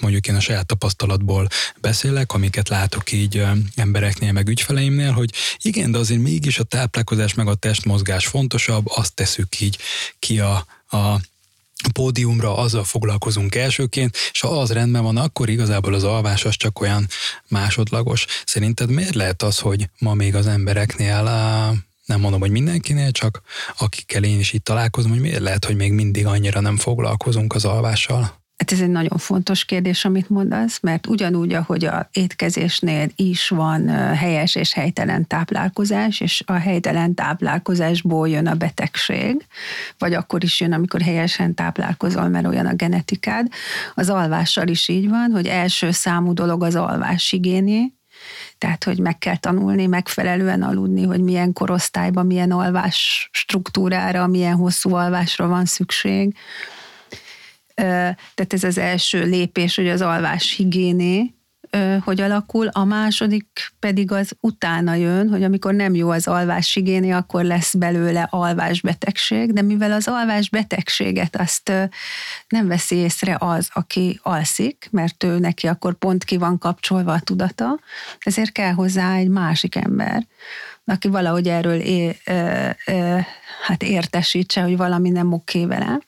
[0.00, 1.48] mondjuk én a saját tapasztalatból
[1.80, 7.46] beszélek, amiket látok így embereknél, meg ügyfeleimnél, hogy igen, de azért mégis a táplálkozás meg
[7.46, 9.78] a testmozgás fontosabb, azt teszük így
[10.18, 11.20] ki a, a
[11.92, 16.80] pódiumra, azzal foglalkozunk elsőként, és ha az rendben van, akkor igazából az alvás az csak
[16.80, 17.08] olyan
[17.48, 18.26] másodlagos.
[18.46, 21.22] Szerinted miért lehet az, hogy ma még az embereknél
[22.06, 23.42] nem mondom, hogy mindenkinél, csak
[23.78, 27.64] akikkel én is itt találkozom, hogy miért lehet, hogy még mindig annyira nem foglalkozunk az
[27.64, 28.41] alvással?
[28.62, 33.88] Hát ez egy nagyon fontos kérdés, amit mondasz, mert ugyanúgy, ahogy a étkezésnél is van
[34.14, 39.46] helyes és helytelen táplálkozás, és a helytelen táplálkozásból jön a betegség,
[39.98, 43.46] vagy akkor is jön, amikor helyesen táplálkozol, mert olyan a genetikád.
[43.94, 47.92] Az alvással is így van, hogy első számú dolog az alvás igényé,
[48.58, 54.94] tehát, hogy meg kell tanulni, megfelelően aludni, hogy milyen korosztályban, milyen alvás struktúrára, milyen hosszú
[54.94, 56.34] alvásra van szükség
[57.74, 61.34] tehát ez az első lépés, hogy az alvás higiéné,
[62.04, 67.10] hogy alakul, a második pedig az utána jön, hogy amikor nem jó az alvás higiéné,
[67.10, 71.72] akkor lesz belőle alvásbetegség, de mivel az alvásbetegséget azt
[72.48, 77.20] nem veszi észre az, aki alszik, mert ő neki akkor pont ki van kapcsolva a
[77.20, 77.78] tudata,
[78.18, 80.26] ezért kell hozzá egy másik ember,
[80.84, 83.18] aki valahogy erről é, ö, ö,
[83.62, 86.00] hát értesítse, hogy valami nem oké vele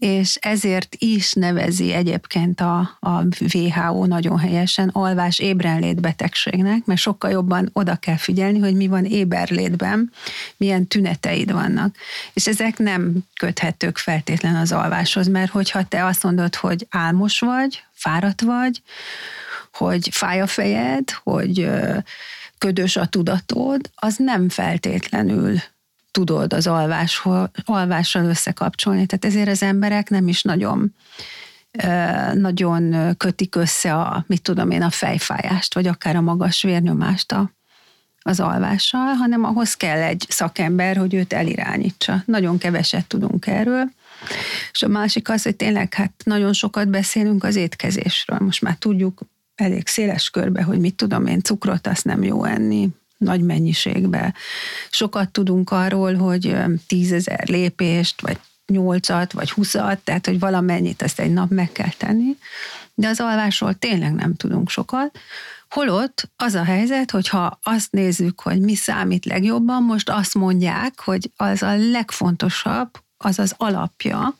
[0.00, 3.22] és ezért is nevezi egyébként a, a
[3.52, 9.04] WHO nagyon helyesen alvás ébrenlét betegségnek, mert sokkal jobban oda kell figyelni, hogy mi van
[9.04, 10.12] éberlétben,
[10.56, 11.96] milyen tüneteid vannak.
[12.32, 17.82] És ezek nem köthetők feltétlen az alváshoz, mert hogyha te azt mondod, hogy álmos vagy,
[17.92, 18.82] fáradt vagy,
[19.72, 21.70] hogy fáj a fejed, hogy
[22.58, 25.60] ködös a tudatod, az nem feltétlenül
[26.10, 27.22] tudod az alvás,
[27.64, 29.06] alvással összekapcsolni.
[29.06, 30.94] Tehát ezért az emberek nem is nagyon
[32.34, 37.50] nagyon kötik össze a, mit tudom én, a fejfájást, vagy akár a magas vérnyomást a,
[38.22, 42.22] az alvással, hanem ahhoz kell egy szakember, hogy őt elirányítsa.
[42.26, 43.90] Nagyon keveset tudunk erről.
[44.72, 48.38] És a másik az, hogy tényleg hát nagyon sokat beszélünk az étkezésről.
[48.38, 49.20] Most már tudjuk
[49.54, 52.88] elég széles körbe, hogy mit tudom én, cukrot azt nem jó enni,
[53.20, 54.34] nagy mennyiségbe.
[54.90, 56.56] Sokat tudunk arról, hogy
[56.86, 62.36] tízezer lépést, vagy nyolcat, vagy huszat, tehát hogy valamennyit ezt egy nap meg kell tenni,
[62.94, 65.18] de az alvásról tényleg nem tudunk sokat.
[65.70, 71.30] Holott az a helyzet, hogyha azt nézzük, hogy mi számít legjobban, most azt mondják, hogy
[71.36, 74.34] az a legfontosabb, az az alapja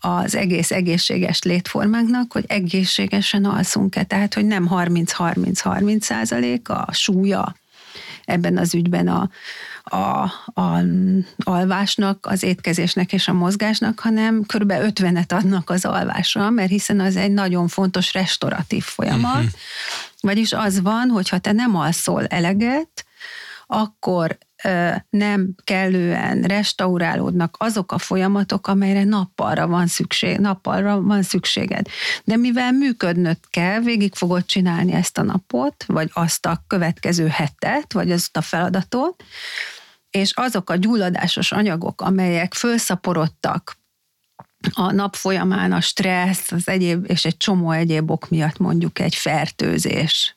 [0.00, 7.54] az egész egészséges létformánknak, hogy egészségesen alszunk-e, tehát hogy nem 30-30-30 százalék a súlya
[8.24, 9.28] ebben az ügyben a,
[9.96, 10.22] a,
[10.60, 10.84] a
[11.44, 14.72] alvásnak, az étkezésnek és a mozgásnak, hanem kb.
[14.76, 19.34] 50-et adnak az alvásra, mert hiszen az egy nagyon fontos restauratív folyamat.
[19.34, 19.50] Uh-huh.
[20.20, 23.06] Vagyis az van, hogyha te nem alszol eleget,
[23.66, 24.38] akkor
[25.10, 31.86] nem kellően restaurálódnak azok a folyamatok, amelyre nappalra van szükség, nappalra van szükséged.
[32.24, 37.92] De mivel működnöd kell, végig fogod csinálni ezt a napot, vagy azt a következő hetet,
[37.92, 39.24] vagy azt a feladatot,
[40.10, 43.76] és azok a gyulladásos anyagok, amelyek felszaporodtak
[44.72, 49.14] a nap folyamán a stressz, az egyéb, és egy csomó egyéb ok miatt mondjuk egy
[49.14, 50.36] fertőzés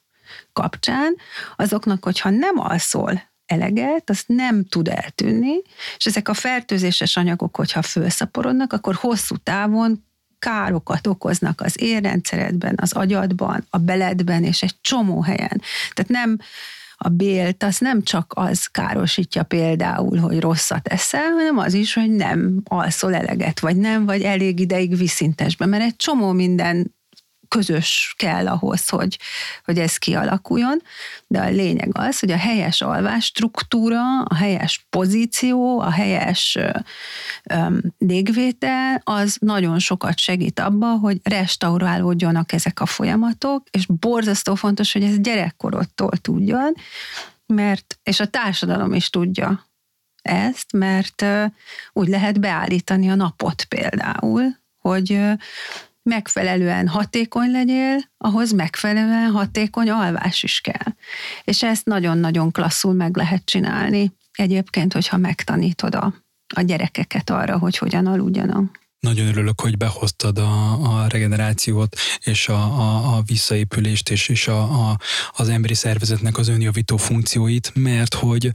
[0.54, 1.16] kapcsán,
[1.56, 5.62] azoknak, hogyha nem alszol eleget, az nem tud eltűnni,
[5.98, 10.06] és ezek a fertőzéses anyagok, hogyha felszaporodnak, akkor hosszú távon
[10.40, 15.62] károkat okoznak az érrendszeredben, az agyadban, a beledben és egy csomó helyen.
[15.94, 16.38] Tehát nem
[17.00, 22.12] a bélt, az nem csak az károsítja például, hogy rosszat eszel, hanem az is, hogy
[22.12, 26.96] nem alszol eleget, vagy nem, vagy elég ideig viszintesbe, mert egy csomó minden
[27.48, 29.20] közös kell ahhoz, hogy,
[29.64, 30.82] hogy ez kialakuljon,
[31.28, 36.58] de a lényeg az, hogy a helyes alvás struktúra, a helyes pozíció, a helyes
[37.44, 44.94] öm, légvétel, az nagyon sokat segít abba, hogy restaurálódjanak ezek a folyamatok, és borzasztó fontos,
[44.94, 46.74] hogy ez gyerekkorodtól tudjon,
[47.46, 49.68] mert, és a társadalom is tudja
[50.22, 51.26] ezt, mert
[51.94, 54.44] úgy lehet beállítani a napot például,
[54.78, 55.22] hogy
[56.08, 60.94] megfelelően hatékony legyél, ahhoz megfelelően hatékony alvás is kell.
[61.44, 66.14] És ezt nagyon-nagyon klasszul meg lehet csinálni egyébként, hogyha megtanítod a,
[66.56, 68.87] a gyerekeket arra, hogy hogyan aludjanak.
[69.08, 74.90] Nagyon örülök, hogy behoztad a, a regenerációt és a, a, a visszaépülést és, és a,
[74.90, 75.00] a,
[75.32, 78.52] az emberi szervezetnek az önjavító funkcióit, mert hogy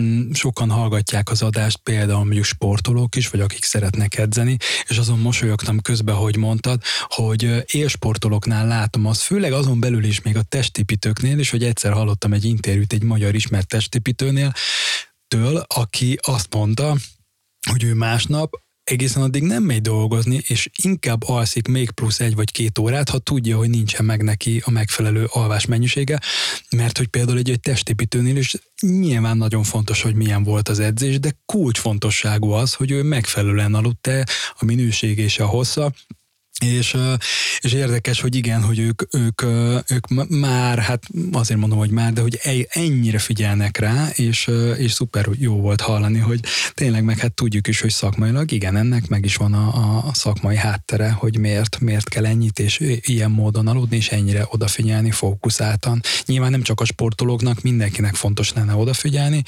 [0.00, 4.56] mm, sokan hallgatják az adást, például mondjuk sportolók is, vagy akik szeretnek edzeni,
[4.88, 10.36] és azon mosolyogtam közben, hogy mondtad, hogy élsportolóknál látom azt, főleg azon belül is még
[10.36, 14.52] a testépítőknél, és hogy egyszer hallottam egy interjút egy magyar ismert testépítőnél,
[15.28, 16.96] től, aki azt mondta,
[17.70, 22.50] hogy ő másnap egészen addig nem megy dolgozni, és inkább alszik még plusz egy vagy
[22.52, 26.20] két órát, ha tudja, hogy nincsen meg neki a megfelelő alvás mennyisége,
[26.70, 31.20] mert hogy például egy, egy testépítőnél is nyilván nagyon fontos, hogy milyen volt az edzés,
[31.20, 34.26] de kulcsfontosságú az, hogy ő megfelelően aludt-e
[34.58, 35.92] a minőség és a hossza,
[36.60, 36.96] És,
[37.58, 39.42] és érdekes, hogy igen, hogy ők, ők,
[39.90, 45.26] ők már, hát azért mondom, hogy már, de hogy ennyire figyelnek rá, és, és szuper
[45.38, 46.40] jó volt hallani, hogy
[46.74, 50.56] tényleg meg hát tudjuk is, hogy szakmailag igen, ennek meg is van a, a szakmai
[50.56, 56.00] háttere, hogy miért, miért kell ennyit és ilyen módon aludni, és ennyire odafigyelni fókuszáltan.
[56.24, 59.42] Nyilván nem csak a sportolóknak, mindenkinek fontos lenne odafigyelni,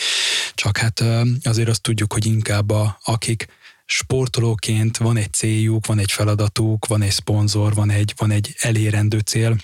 [0.55, 1.05] csak hát
[1.42, 3.47] azért azt tudjuk, hogy inkább a, akik
[3.87, 9.18] sportolóként van egy céljuk, van egy feladatuk, van egy szponzor, van egy, van egy elérendő
[9.18, 9.57] cél,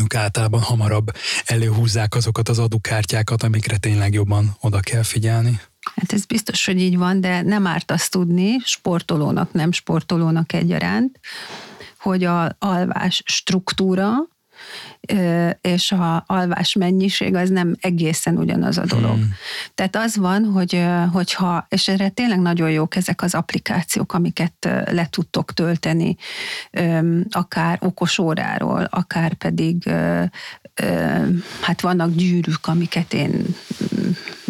[0.00, 1.10] ők általában hamarabb
[1.44, 5.60] előhúzzák azokat az adókártyákat, amikre tényleg jobban oda kell figyelni.
[5.94, 11.20] Hát ez biztos, hogy így van, de nem árt azt tudni, sportolónak, nem sportolónak egyaránt,
[11.98, 14.08] hogy a alvás struktúra
[15.60, 19.16] és a alvás mennyiség az nem egészen ugyanaz a dolog.
[19.16, 19.34] Hmm.
[19.74, 24.54] Tehát az van, hogy hogyha, és erre tényleg nagyon jók ezek az applikációk, amiket
[24.90, 26.16] le tudtok tölteni,
[27.30, 29.90] akár okos óráról, akár pedig
[31.60, 33.44] hát vannak gyűrűk, amiket én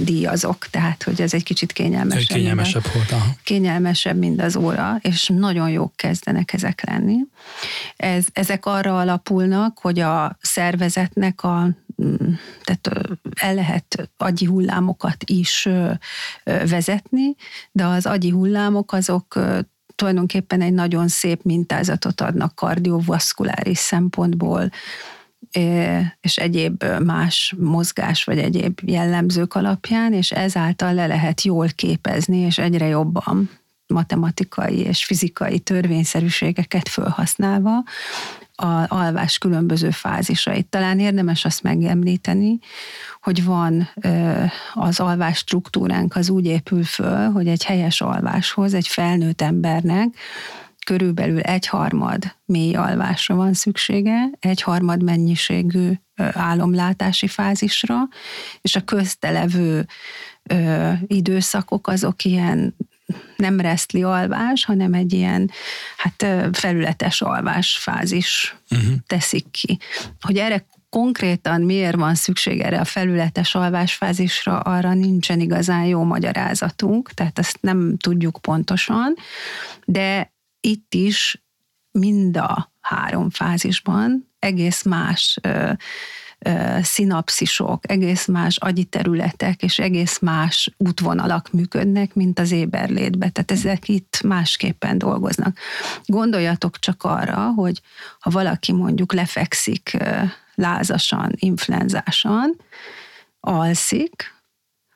[0.04, 2.20] díjazok, tehát hogy ez egy kicsit kényelmesebb.
[2.20, 3.12] Egy kényelmesebb volt.
[3.12, 3.34] Aha.
[3.44, 7.16] Kényelmesebb, mint az óra, és nagyon jók kezdenek ezek lenni.
[7.96, 11.68] Ez, ezek arra alapulnak, hogy a szervezetnek a
[12.02, 12.32] mm,
[12.64, 12.90] tehát
[13.40, 15.68] el lehet agyi hullámokat is
[16.44, 17.34] vezetni,
[17.72, 19.38] de az agyi hullámok azok
[19.94, 24.70] tulajdonképpen egy nagyon szép mintázatot adnak kardiovaszkuláris szempontból,
[26.20, 32.58] és egyéb más mozgás vagy egyéb jellemzők alapján, és ezáltal le lehet jól képezni, és
[32.58, 33.50] egyre jobban
[33.86, 37.82] matematikai és fizikai törvényszerűségeket felhasználva
[38.54, 40.66] a alvás különböző fázisait.
[40.66, 42.58] Talán érdemes azt megemlíteni,
[43.20, 43.88] hogy van
[44.74, 50.08] az alvás struktúránk az úgy épül föl, hogy egy helyes alváshoz egy felnőtt embernek
[50.88, 55.92] körülbelül egyharmad mély alvásra van szüksége, egyharmad mennyiségű
[56.32, 57.96] álomlátási fázisra,
[58.60, 59.86] és a köztelevő
[60.42, 62.76] ö, időszakok azok ilyen
[63.36, 65.50] nem resztli alvás, hanem egy ilyen
[65.96, 68.94] hát felületes alvás fázis uh-huh.
[69.06, 69.78] teszik ki.
[70.20, 77.12] Hogy erre konkrétan miért van szükség erre a felületes alvásfázisra, arra nincsen igazán jó magyarázatunk,
[77.12, 79.14] tehát ezt nem tudjuk pontosan,
[79.84, 80.36] de
[80.68, 81.42] itt is
[81.90, 85.72] mind a három fázisban egész más ö,
[86.38, 93.28] ö, szinapszisok, egész más agyi területek és egész más útvonalak működnek, mint az éberlétbe.
[93.28, 95.58] Tehát ezek itt másképpen dolgoznak.
[96.04, 97.80] Gondoljatok csak arra, hogy
[98.20, 100.22] ha valaki mondjuk lefekszik ö,
[100.54, 102.56] lázasan, influenzásan,
[103.40, 104.36] alszik,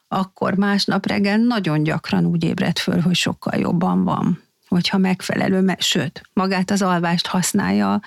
[0.09, 6.23] akkor másnap reggel nagyon gyakran úgy ébred föl, hogy sokkal jobban van hogyha megfelelő, sőt,
[6.33, 8.01] magát az alvást használja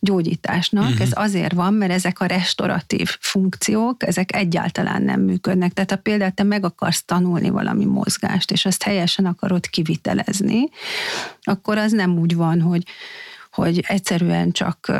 [0.00, 0.84] gyógyításnak.
[0.84, 1.00] Uh-huh.
[1.00, 5.72] Ez azért van, mert ezek a restauratív funkciók, ezek egyáltalán nem működnek.
[5.72, 10.68] Tehát ha például te meg akarsz tanulni valami mozgást, és azt helyesen akarod kivitelezni,
[11.42, 12.84] akkor az nem úgy van, hogy,
[13.50, 14.92] hogy egyszerűen csak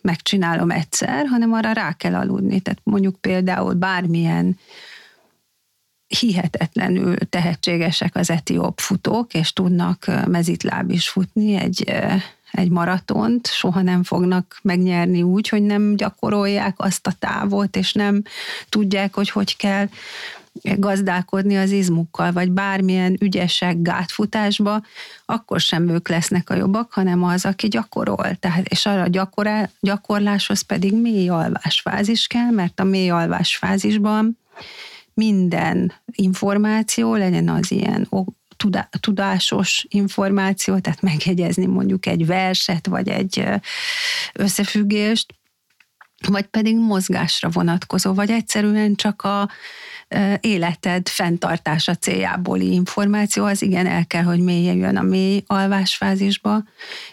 [0.00, 2.60] megcsinálom egyszer, hanem arra rá kell aludni.
[2.60, 4.58] Tehát mondjuk például bármilyen
[6.08, 11.92] hihetetlenül tehetségesek az etióp futók, és tudnak mezitláb is futni egy,
[12.52, 18.22] egy maratont, soha nem fognak megnyerni úgy, hogy nem gyakorolják azt a távot, és nem
[18.68, 19.88] tudják, hogy hogy kell
[20.62, 24.82] gazdálkodni az izmukkal, vagy bármilyen ügyesek gátfutásba,
[25.24, 28.34] akkor sem ők lesznek a jobbak, hanem az, aki gyakorol.
[28.40, 34.38] Tehát, és arra gyakorál, gyakorláshoz pedig mély alvásfázis kell, mert a mély alvásfázisban
[35.16, 38.08] minden információ, legyen az ilyen
[39.00, 43.44] tudásos információ, tehát megjegyezni mondjuk egy verset, vagy egy
[44.32, 45.34] összefüggést,
[46.28, 49.48] vagy pedig mozgásra vonatkozó, vagy egyszerűen csak a
[50.40, 54.38] életed fenntartása céljáboli információ, az igen el kell, hogy
[54.76, 56.64] jön a mély alvásfázisba,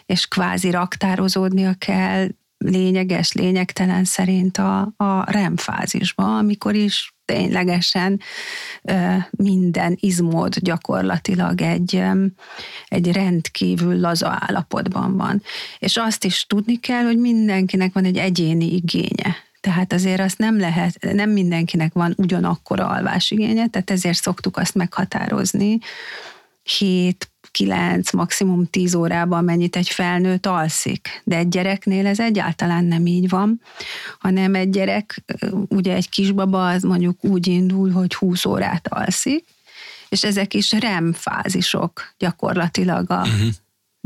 [0.06, 8.20] és kvázi raktározódnia kell lényeges, lényegtelen szerint a, a REM fázisba, amikor is ténylegesen
[9.30, 12.02] minden izmód gyakorlatilag egy,
[12.88, 15.42] egy rendkívül laza állapotban van.
[15.78, 19.36] És azt is tudni kell, hogy mindenkinek van egy egyéni igénye.
[19.60, 25.78] Tehát azért azt nem lehet, nem mindenkinek van ugyanakkora alvásigénye, tehát ezért szoktuk azt meghatározni,
[26.78, 31.22] 7 9, maximum 10 órában mennyit egy felnőtt alszik.
[31.24, 33.60] De egy gyereknél ez egyáltalán nem így van,
[34.18, 35.24] hanem egy gyerek,
[35.68, 39.44] ugye egy kisbaba az mondjuk úgy indul, hogy 20 órát alszik,
[40.08, 43.48] és ezek is REM fázisok gyakorlatilag a, uh-huh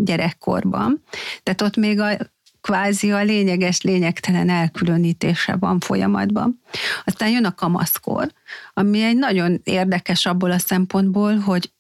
[0.05, 1.03] gyerekkorban.
[1.43, 2.17] Tehát ott még a
[2.61, 6.61] kvázi a lényeges, lényegtelen elkülönítése van folyamatban.
[7.05, 8.33] Aztán jön a kamaszkor,
[8.75, 11.73] ami egy nagyon érdekes abból a szempontból, hogy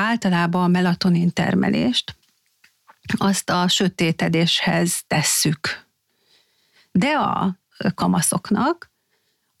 [0.00, 2.16] általában a melatonin termelést
[3.16, 5.86] azt a sötétedéshez tesszük.
[6.92, 7.58] De a
[7.94, 8.90] kamaszoknak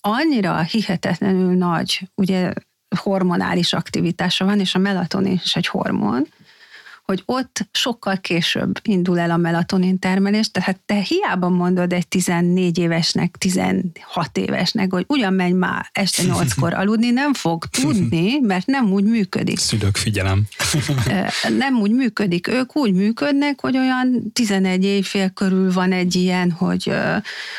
[0.00, 2.52] annyira hihetetlenül nagy, ugye
[2.96, 6.26] hormonális aktivitása van, és a melatonin is egy hormon,
[7.10, 12.78] hogy ott sokkal később indul el a melatonin termelés, tehát te hiába mondod egy 14
[12.78, 13.82] évesnek, 16
[14.32, 19.58] évesnek, hogy ugyan menj már este 8-kor aludni, nem fog tudni, mert nem úgy működik.
[19.58, 20.46] Szülők, figyelem.
[21.58, 22.46] nem úgy működik.
[22.48, 26.92] Ők úgy működnek, hogy olyan 11 évfél körül van egy ilyen, hogy,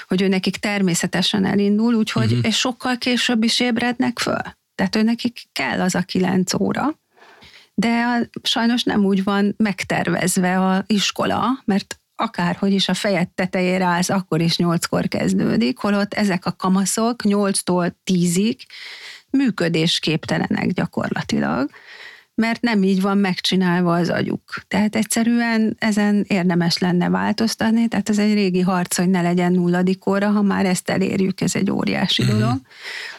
[0.07, 2.47] hogy ő nekik természetesen elindul, úgyhogy uh-huh.
[2.47, 4.41] és sokkal később is ébrednek föl.
[4.75, 7.00] Tehát ő nekik kell az a 9 óra,
[7.74, 14.09] de sajnos nem úgy van megtervezve a iskola, mert akárhogy is a fejed tetejére állsz,
[14.09, 18.57] akkor is nyolckor kezdődik, holott ezek a kamaszok nyolctól tízig
[19.30, 21.69] működésképtelenek gyakorlatilag,
[22.36, 24.63] mert nem így van megcsinálva az agyuk.
[24.67, 30.05] Tehát egyszerűen ezen érdemes lenne változtatni, tehát ez egy régi harc, hogy ne legyen nulladik
[30.05, 32.39] óra, ha már ezt elérjük, ez egy óriási uh-huh.
[32.39, 32.57] dolog.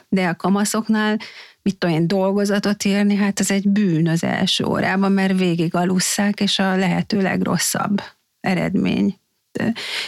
[0.09, 1.19] De a kamaszoknál
[1.63, 6.41] mit tudom én, dolgozatot írni, hát ez egy bűn az első órában, mert végig alusszák,
[6.41, 8.03] és a lehető legrosszabb
[8.41, 9.17] eredmény.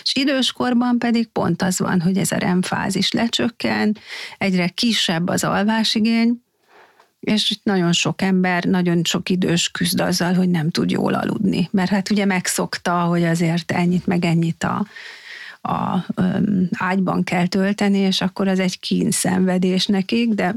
[0.02, 3.96] És időskorban pedig pont az van, hogy ez a REM fázis lecsökken,
[4.38, 6.42] egyre kisebb az alvásigény,
[7.20, 11.68] és itt nagyon sok ember, nagyon sok idős küzd azzal, hogy nem tud jól aludni.
[11.72, 14.86] Mert hát ugye megszokta, hogy azért ennyit meg ennyit a,
[15.60, 20.54] a um, ágyban kell tölteni, és akkor az egy kínszenvedés nekik, de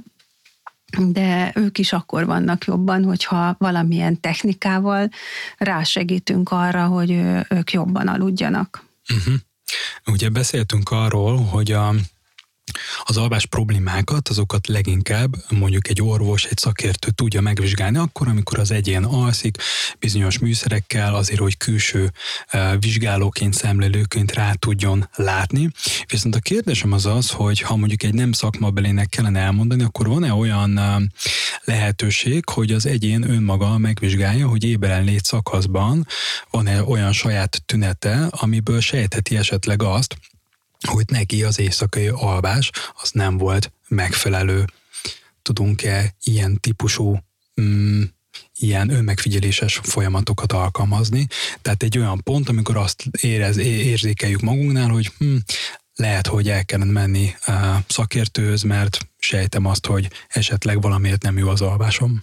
[0.98, 5.10] de ők is akkor vannak jobban, hogyha valamilyen technikával
[5.58, 7.12] rásegítünk arra, hogy
[7.50, 8.86] ők jobban aludjanak.
[9.18, 9.34] Uh-huh.
[10.06, 11.94] Ugye beszéltünk arról, hogy a
[13.04, 18.72] az alvás problémákat, azokat leginkább mondjuk egy orvos, egy szakértő tudja megvizsgálni akkor, amikor az
[18.72, 19.58] egyén alszik,
[20.00, 22.12] bizonyos műszerekkel, azért, hogy külső
[22.80, 25.70] vizsgálóként, szemlélőként rá tudjon látni.
[26.08, 30.34] Viszont a kérdésem az az, hogy ha mondjuk egy nem szakmabelének kellene elmondani, akkor van-e
[30.34, 30.80] olyan
[31.64, 36.08] lehetőség, hogy az egyén önmaga megvizsgálja, hogy éberen lét szakaszban
[36.50, 40.18] van-e olyan saját tünete, amiből sejtheti esetleg azt,
[40.88, 42.72] hogy neki az éjszakai alvás
[43.02, 44.66] az nem volt megfelelő.
[45.42, 47.18] Tudunk-e ilyen típusú
[47.62, 48.04] mm,
[48.56, 51.28] ilyen önmegfigyeléses folyamatokat alkalmazni.
[51.62, 55.36] Tehát egy olyan pont, amikor azt érez, érzékeljük magunknál, hogy hm,
[55.96, 61.50] lehet, hogy el kellene menni a szakértőhöz, mert sejtem azt, hogy esetleg valamiért nem jó
[61.50, 62.22] az alvásom.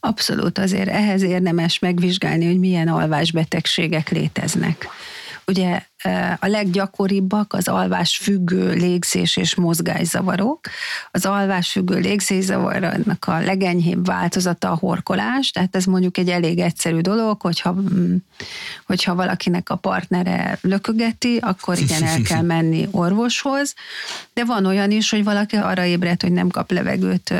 [0.00, 4.88] Abszolút, azért ehhez érdemes megvizsgálni, hogy milyen alvásbetegségek léteznek.
[5.46, 5.82] Ugye
[6.38, 10.60] a leggyakoribbak az alvás függő légzés és mozgászavarok.
[11.10, 17.00] Az alvás függő légzészavarnak a legenyhébb változata a horkolás, tehát ez mondjuk egy elég egyszerű
[17.00, 18.16] dolog, hogyha, mm,
[18.86, 23.74] hogyha valakinek a partnere lökögeti, akkor igen, el kell menni orvoshoz,
[24.32, 27.34] de van olyan is, hogy valaki arra ébred, hogy nem kap levegőt,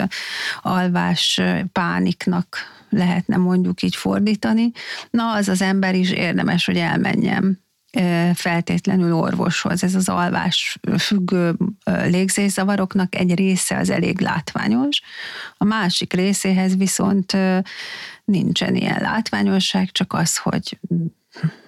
[0.63, 1.41] alvás
[1.73, 2.57] pániknak
[2.89, 4.73] lehetne mondjuk így fordítani.
[5.11, 7.64] Na, az az ember is érdemes, hogy elmenjen
[8.35, 9.83] feltétlenül orvoshoz.
[9.83, 15.01] Ez az alvás függő légzészavaroknak egy része az elég látványos,
[15.57, 17.37] a másik részéhez viszont
[18.25, 20.79] nincsen ilyen látványosság, csak az, hogy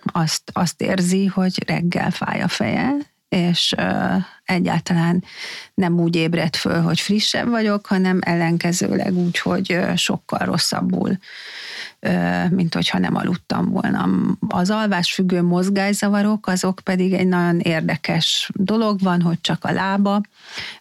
[0.02, 2.94] azt, azt érzi, hogy reggel fáj a feje,
[3.28, 3.74] és
[4.44, 5.24] egyáltalán
[5.74, 11.18] nem úgy ébredt föl, hogy frissebb vagyok, hanem ellenkezőleg úgy, hogy sokkal rosszabbul
[12.50, 14.08] mint hogyha nem aludtam volna.
[14.48, 20.20] Az alvásfüggő mozgászavarok, azok pedig egy nagyon érdekes dolog van, hogy csak a lába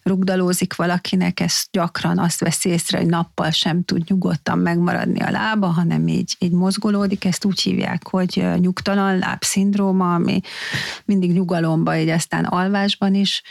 [0.02, 5.66] rugdalózik valakinek, ez gyakran azt veszi észre, hogy nappal sem tud nyugodtan megmaradni a lába,
[5.66, 10.40] hanem így, így mozgolódik, ezt úgy hívják, hogy nyugtalan lábszindróma, ami
[11.04, 13.42] mindig nyugalomba, így aztán alvásban is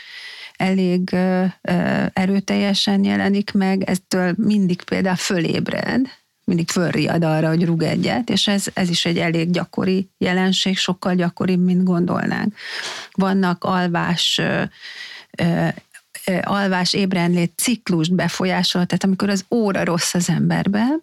[0.56, 1.16] elég
[2.12, 6.06] erőteljesen jelenik meg, eztől mindig például fölébred,
[6.46, 11.14] mindig fölriad arra, hogy rúg egyet, és ez, ez is egy elég gyakori jelenség, sokkal
[11.14, 12.54] gyakoribb, mint gondolnánk.
[13.10, 14.40] Vannak alvás
[16.42, 21.02] alvás ébrenlét ciklust befolyásol, tehát amikor az óra rossz az emberben,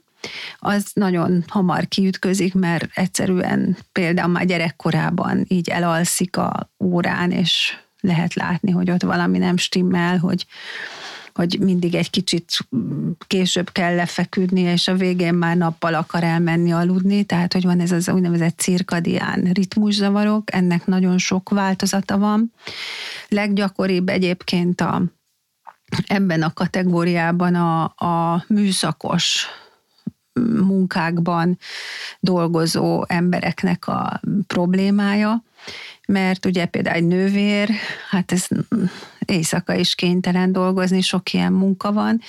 [0.60, 8.34] az nagyon hamar kiütközik, mert egyszerűen például már gyerekkorában így elalszik a órán, és lehet
[8.34, 10.46] látni, hogy ott valami nem stimmel, hogy
[11.34, 12.68] hogy mindig egy kicsit
[13.28, 17.92] később kell lefeküdni, és a végén már nappal akar elmenni aludni, tehát hogy van ez
[17.92, 22.54] az úgynevezett cirkadián ritmuszavarok, ennek nagyon sok változata van.
[23.28, 25.02] Leggyakoribb egyébként a,
[26.08, 29.48] ebben a kategóriában a, a műszakos
[30.62, 31.58] munkákban
[32.20, 35.44] dolgozó embereknek a problémája,
[36.08, 37.70] mert ugye például egy nővér,
[38.10, 38.48] hát ez
[39.26, 42.22] éjszaka is kénytelen dolgozni, sok ilyen munka van.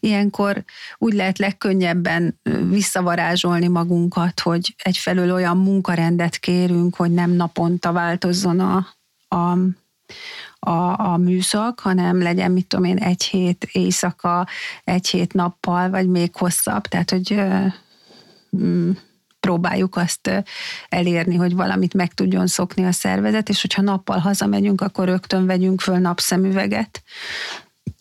[0.00, 0.64] Ilyenkor
[0.98, 8.86] úgy lehet legkönnyebben visszavarázsolni magunkat, hogy egyfelől olyan munkarendet kérünk, hogy nem naponta változzon a,
[9.28, 9.58] a,
[10.58, 14.46] a, a műszak, hanem legyen, mit tudom én, egy hét éjszaka,
[14.84, 17.42] egy hét nappal, vagy még hosszabb, tehát hogy
[18.56, 18.90] mm,
[19.46, 20.44] próbáljuk azt
[20.88, 25.80] elérni, hogy valamit meg tudjon szokni a szervezet, és hogyha nappal hazamegyünk, akkor rögtön vegyünk
[25.80, 27.02] föl napszemüveget,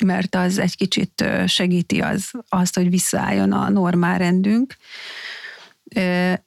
[0.06, 4.76] mert az egy kicsit segíti az, azt, hogy visszaálljon a normál rendünk.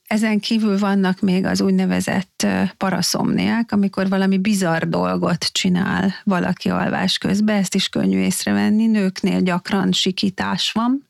[0.07, 7.57] Ezen kívül vannak még az úgynevezett paraszomniák, amikor valami bizarr dolgot csinál valaki alvás közben,
[7.57, 8.87] ezt is könnyű észrevenni.
[8.87, 11.09] Nőknél gyakran sikítás van,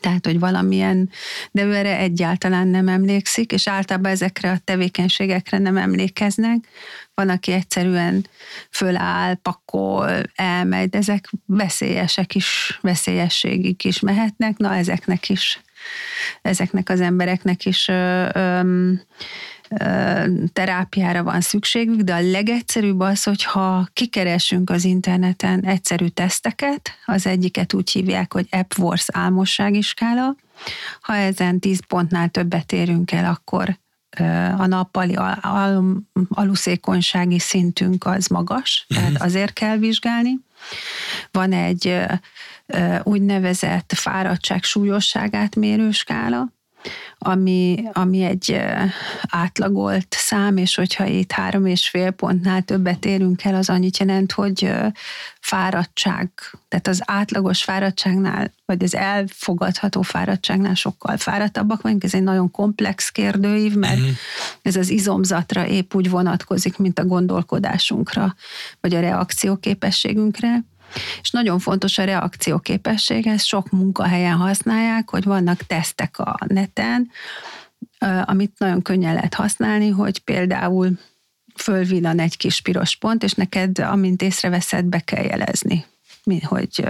[0.00, 1.10] tehát, hogy valamilyen,
[1.50, 6.68] de ő erre egyáltalán nem emlékszik, és általában ezekre a tevékenységekre nem emlékeznek.
[7.14, 8.26] Van, aki egyszerűen
[8.70, 15.60] föláll, pakol, elmegy, de ezek veszélyesek is, veszélyességig is mehetnek, na ezeknek is,
[16.42, 18.92] ezeknek az embereknek is ö, ö,
[20.52, 27.74] terápiára van szükségük, de a legegyszerűbb az, hogyha kikeresünk az interneten egyszerű teszteket, az egyiket
[27.74, 30.34] úgy hívják, hogy Epworth álmossági skála.
[31.00, 33.78] Ha ezen 10 pontnál többet érünk el, akkor
[34.58, 39.06] a nappali al- al- aluszékonysági szintünk az magas, uh-huh.
[39.06, 40.38] tehát azért kell vizsgálni.
[41.30, 42.00] Van egy
[43.02, 46.48] úgynevezett fáradtság súlyosságát mérő skála,
[47.18, 48.60] ami, ami egy
[49.28, 54.32] átlagolt szám, és hogyha itt három és fél pontnál többet érünk el, az annyit jelent,
[54.32, 54.70] hogy
[55.40, 56.30] fáradtság,
[56.68, 62.04] tehát az átlagos fáradtságnál, vagy az elfogadható fáradtságnál sokkal fáradtabbak vagyunk.
[62.04, 64.14] Ez egy nagyon komplex kérdőív, mert uh-huh.
[64.62, 68.34] ez az izomzatra épp úgy vonatkozik, mint a gondolkodásunkra,
[68.80, 70.64] vagy a reakcióképességünkre.
[71.22, 77.10] És nagyon fontos a reakcióképesség, ezt sok munkahelyen használják, hogy vannak tesztek a neten,
[78.24, 80.90] amit nagyon könnyen lehet használni, hogy például
[81.56, 85.84] fölvillan egy kis piros pont, és neked, amint észreveszed, be kell jelezni
[86.42, 86.84] hogy,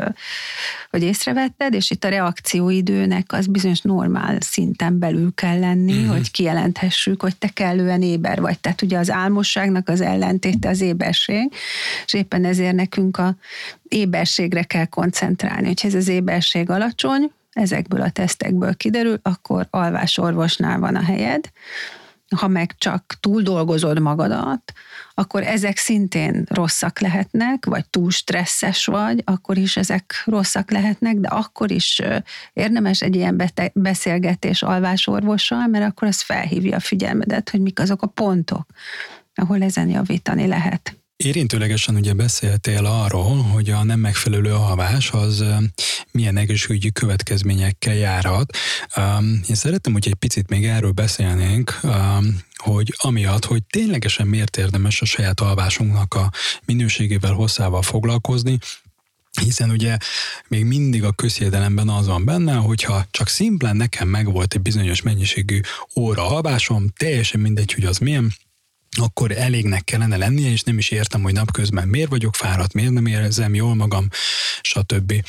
[0.90, 6.16] hogy észrevetted, és itt a reakcióidőnek az bizonyos normál szinten belül kell lenni, uh-huh.
[6.16, 8.60] hogy kijelenthessük, hogy te kellően éber vagy.
[8.60, 11.52] Tehát ugye az álmosságnak az ellentéte az éberség,
[12.04, 13.36] és éppen ezért nekünk a
[13.88, 15.66] éberségre kell koncentrálni.
[15.66, 21.50] Hogyha ez az éberség alacsony, ezekből a tesztekből kiderül, akkor alvásorvosnál van a helyed,
[22.36, 24.72] ha meg csak túl dolgozod magadat,
[25.20, 31.28] akkor ezek szintén rosszak lehetnek, vagy túl stresszes vagy, akkor is ezek rosszak lehetnek, de
[31.28, 32.02] akkor is
[32.52, 33.42] érdemes egy ilyen
[33.72, 38.66] beszélgetés alvásorvossal, mert akkor az felhívja a figyelmedet, hogy mik azok a pontok,
[39.34, 40.99] ahol ezen javítani lehet.
[41.24, 45.44] Érintőlegesen ugye beszéltél arról, hogy a nem megfelelő alvás az
[46.10, 48.56] milyen egészségügyi következményekkel járhat.
[49.48, 51.80] Én szeretném, hogy egy picit még erről beszélnénk,
[52.54, 56.30] hogy amiatt, hogy ténylegesen miért érdemes a saját alvásunknak a
[56.64, 58.58] minőségével, hosszával foglalkozni,
[59.40, 59.96] hiszen ugye
[60.48, 65.60] még mindig a közhiedelemben az van benne, hogyha csak szimplán nekem megvolt egy bizonyos mennyiségű
[65.96, 68.32] óra alvásom, teljesen mindegy, hogy az milyen,
[68.98, 73.06] akkor elégnek kellene lennie, és nem is értem, hogy napközben miért vagyok fáradt, miért nem
[73.06, 74.08] érzem jól magam,
[74.60, 75.24] stb.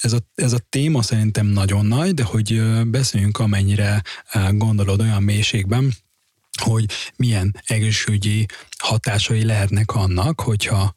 [0.00, 4.02] Ez a, ez a téma szerintem nagyon nagy, de hogy beszéljünk amennyire
[4.50, 5.94] gondolod olyan mélységben,
[6.62, 6.84] hogy
[7.16, 8.46] milyen egészségügyi
[8.78, 10.96] hatásai lehetnek annak, hogyha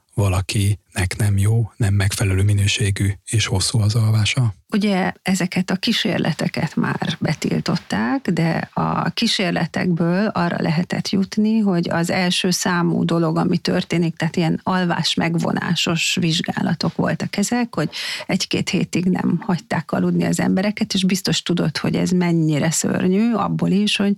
[0.94, 4.54] valakinek nem jó, nem megfelelő minőségű és hosszú az alvása?
[4.74, 12.52] Ugye ezeket a kísérleteket már betiltották, de a kísérletekből arra lehetett jutni, hogy az első
[12.52, 17.90] számú dolog, ami történik, tehát ilyen alvás megvonásos vizsgálatok voltak ezek, hogy
[18.28, 23.70] egy-két hétig nem hagyták aludni az embereket, és biztos tudod, hogy ez mennyire szörnyű, abból
[23.70, 24.14] is, hogy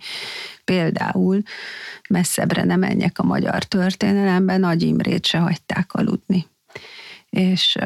[0.63, 1.41] például
[2.09, 6.51] messzebbre nem menjek a magyar történelemben, Nagy Imrét se hagyták aludni.
[7.33, 7.77] És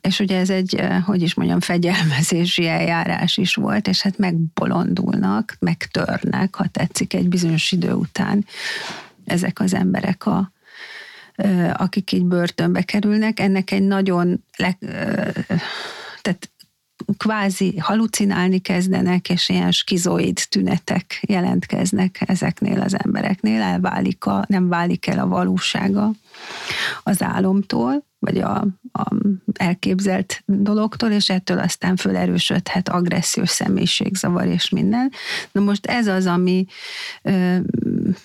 [0.00, 6.54] és ugye ez egy, hogy is mondjam, fegyelmezési eljárás is volt, és hát megbolondulnak, megtörnek,
[6.54, 8.46] ha tetszik, egy bizonyos idő után
[9.24, 10.52] ezek az emberek a,
[11.72, 14.44] akik így börtönbe kerülnek, ennek egy nagyon,
[16.22, 16.50] tehát
[17.16, 25.06] kvázi halucinálni kezdenek, és ilyen skizoid tünetek jelentkeznek ezeknél az embereknél, elválik a, nem válik
[25.06, 26.10] el a valósága
[27.02, 29.14] az álomtól, vagy a, a
[29.52, 35.12] elképzelt dologtól, és ettől aztán fölerősödhet agressziós személyiségzavar és minden.
[35.52, 36.66] Na most ez az, ami,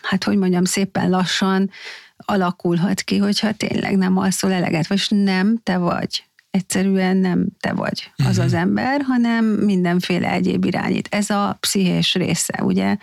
[0.02, 1.70] hát hogy mondjam, szépen lassan
[2.18, 8.12] alakulhat ki, hogyha tényleg nem alszol eleget, vagy nem te vagy egyszerűen nem te vagy
[8.16, 8.44] az uh-huh.
[8.44, 11.08] az ember, hanem mindenféle egyéb irányít.
[11.12, 12.98] Ez a pszichés része, ugye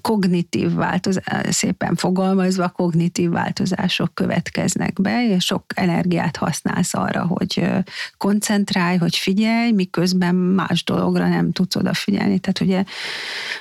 [0.00, 7.68] kognitív változás, szépen fogalmazva, kognitív változások következnek be, és sok energiát használsz arra, hogy
[8.16, 12.38] koncentrálj, hogy figyelj, miközben más dologra nem tudsz odafigyelni.
[12.38, 12.84] Tehát ugye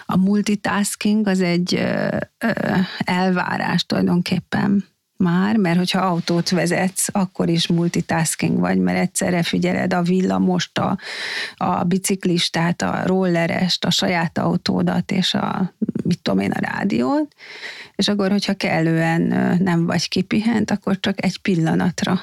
[0.05, 1.85] a multitasking az egy
[2.97, 4.85] elvárás tulajdonképpen
[5.23, 10.97] már, mert hogyha autót vezetsz, akkor is multitasking vagy, mert egyszerre figyeled a villamost, a,
[11.55, 17.35] a biciklistát, a rollerest, a saját autódat és a, mit tudom én, a rádiót,
[17.95, 19.21] és akkor, hogyha kellően
[19.61, 22.21] nem vagy kipihent, akkor csak egy pillanatra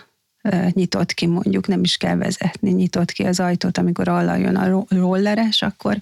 [0.70, 4.06] nyitott ki, mondjuk nem is kell vezetni, nyitott ki az ajtót, amikor
[4.38, 5.96] jön a rolleres, akkor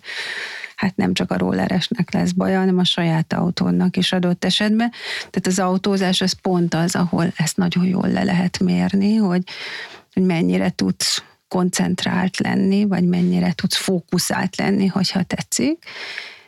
[0.85, 4.91] hát nem csak a rolleresnek lesz baja, hanem a saját autónak is adott esetben.
[5.19, 9.43] Tehát az autózás az pont az, ahol ezt nagyon jól le lehet mérni, hogy,
[10.13, 15.85] hogy mennyire tudsz koncentrált lenni, vagy mennyire tudsz fókuszált lenni, hogyha tetszik.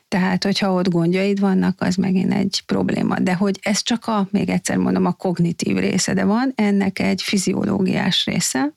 [0.09, 3.19] Tehát, hogyha ott gondjaid vannak, az megint egy probléma.
[3.19, 7.23] De hogy ez csak a, még egyszer mondom, a kognitív része, de van ennek egy
[7.23, 8.73] fiziológiás része.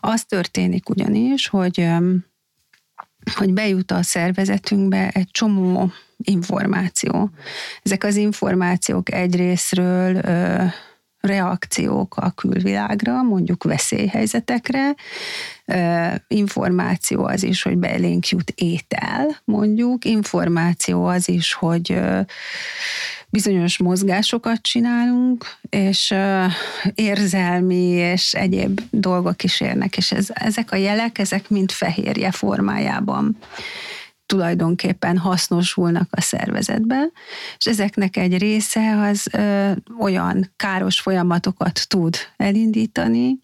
[0.00, 1.88] Az történik ugyanis, hogy
[3.34, 7.30] hogy bejut a szervezetünkbe egy csomó információ.
[7.82, 10.20] Ezek az információk egyrésztről
[11.26, 14.94] reakciók a külvilágra, mondjuk veszélyhelyzetekre,
[16.28, 21.98] információ az is, hogy belénk jut étel, mondjuk, információ az is, hogy
[23.28, 26.14] bizonyos mozgásokat csinálunk, és
[26.94, 33.36] érzelmi és egyéb dolgok is érnek, és ez, ezek a jelek, ezek mind fehérje formájában
[34.26, 37.12] tulajdonképpen hasznosulnak a szervezetben,
[37.56, 43.38] és ezeknek egy része az ö, olyan káros folyamatokat tud elindítani,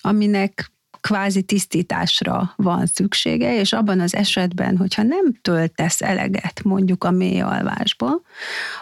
[0.00, 7.10] aminek kvázi tisztításra van szüksége, és abban az esetben, hogyha nem töltesz eleget mondjuk a
[7.10, 8.20] mély alvásba,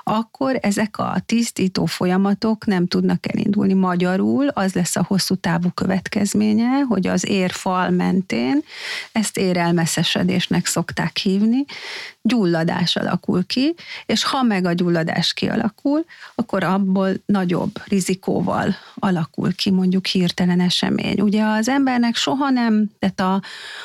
[0.02, 3.72] akkor ezek a tisztító folyamatok nem tudnak elindulni.
[3.72, 8.62] Magyarul az lesz a hosszú távú következménye, hogy az érfal mentén,
[9.12, 11.64] ezt érelmeszesedésnek szokták hívni,
[12.26, 13.74] gyulladás alakul ki,
[14.06, 16.04] és ha meg a gyulladás kialakul,
[16.34, 21.20] akkor abból nagyobb rizikóval alakul ki mondjuk hirtelen esemény.
[21.20, 23.42] Ugye az embernek soha nem, tehát a,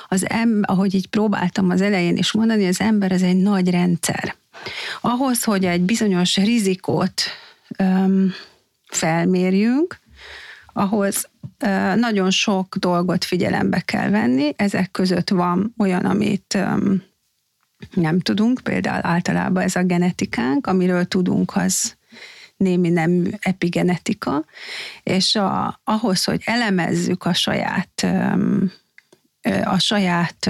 [0.08, 4.36] az em, ahogy így próbáltam az elején is mondani, az ember ez egy nagy rendszer.
[5.02, 7.22] Ahhoz, hogy egy bizonyos rizikót
[7.78, 8.34] öm,
[8.86, 10.00] felmérjünk,
[10.74, 17.04] ahhoz ö, nagyon sok dolgot figyelembe kell venni, ezek között van olyan, amit öm,
[17.94, 21.96] nem tudunk, például általában ez a genetikánk, amiről tudunk, az
[22.58, 24.46] némi nem epigenetika,
[25.04, 28.08] és a, ahhoz, hogy elemezzük a saját
[29.64, 30.46] a saját,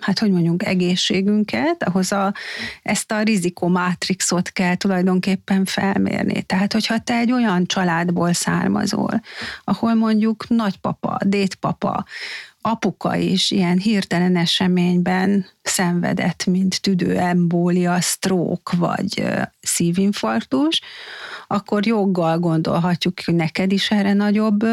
[0.00, 2.34] hát hogy mondjunk, egészségünket, ahhoz a,
[2.82, 6.42] ezt a rizikomátrixot kell tulajdonképpen felmérni.
[6.42, 9.20] Tehát, hogyha te egy olyan családból származol,
[9.64, 12.04] ahol mondjuk nagypapa, dédpapa,
[12.62, 19.24] apuka is ilyen hirtelen eseményben szenvedett, mint tüdőembólia, stroke vagy
[19.60, 20.80] szívinfarktus,
[21.46, 24.64] akkor joggal gondolhatjuk, hogy neked is erre nagyobb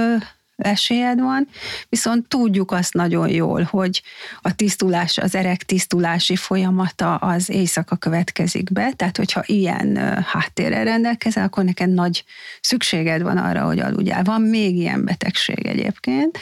[0.60, 1.47] esélyed van,
[1.89, 4.01] viszont tudjuk azt nagyon jól, hogy
[4.41, 11.43] a tisztulás, az erek tisztulási folyamata az éjszaka következik be, tehát hogyha ilyen háttérrel rendelkezel,
[11.43, 12.24] akkor neked nagy
[12.62, 14.24] szükséged van arra, hogy aludjál.
[14.24, 16.38] Van még ilyen betegség egyébként,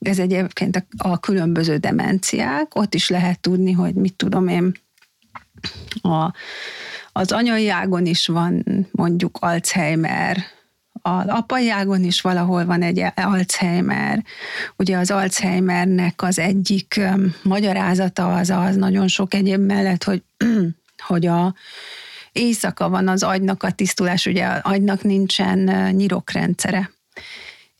[0.00, 4.72] ez egyébként a, a különböző demenciák, ott is lehet tudni, hogy mit tudom én,
[6.02, 6.32] a,
[7.12, 10.36] az anyai ágon is van mondjuk Alzheimer,
[11.02, 14.24] az apai ágon is valahol van egy Alzheimer.
[14.76, 17.00] Ugye az Alzheimernek az egyik
[17.42, 20.22] magyarázata az az nagyon sok egyéb mellett, hogy,
[21.08, 21.54] hogy a
[22.32, 25.58] éjszaka van az agynak a tisztulás, ugye az agynak nincsen
[25.94, 26.90] nyirokrendszere.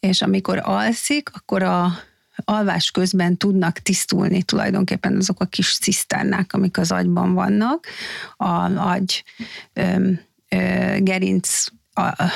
[0.00, 1.92] És amikor alszik, akkor a
[2.44, 7.86] alvás közben tudnak tisztulni tulajdonképpen azok a kis ciszternák, amik az agyban vannak.
[8.36, 9.24] A agy
[9.72, 10.10] ö,
[10.48, 11.64] ö, gerinc
[12.07, 12.30] a,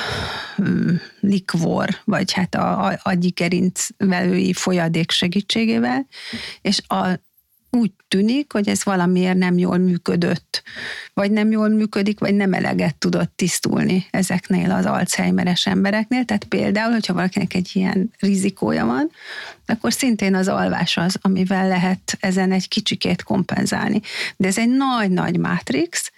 [1.19, 6.07] likvor, vagy hát a, a agyikerinc velői folyadék segítségével,
[6.61, 7.19] és a
[7.75, 10.63] úgy tűnik, hogy ez valamiért nem jól működött,
[11.13, 16.25] vagy nem jól működik, vagy nem eleget tudott tisztulni ezeknél az Alzheimeres embereknél.
[16.25, 19.11] Tehát például, hogyha valakinek egy ilyen rizikója van,
[19.65, 24.01] akkor szintén az alvás az, amivel lehet ezen egy kicsikét kompenzálni.
[24.37, 26.11] De ez egy nagy-nagy mátrix,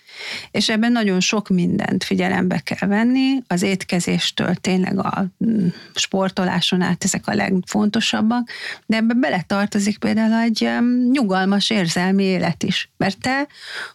[0.51, 7.03] és ebben nagyon sok mindent figyelembe kell venni, az étkezéstől tényleg a mm, sportoláson át
[7.03, 8.49] ezek a legfontosabbak,
[8.85, 10.69] de ebbe beletartozik például egy
[11.11, 12.89] nyugalmas érzelmi élet is.
[12.97, 13.47] Mert te,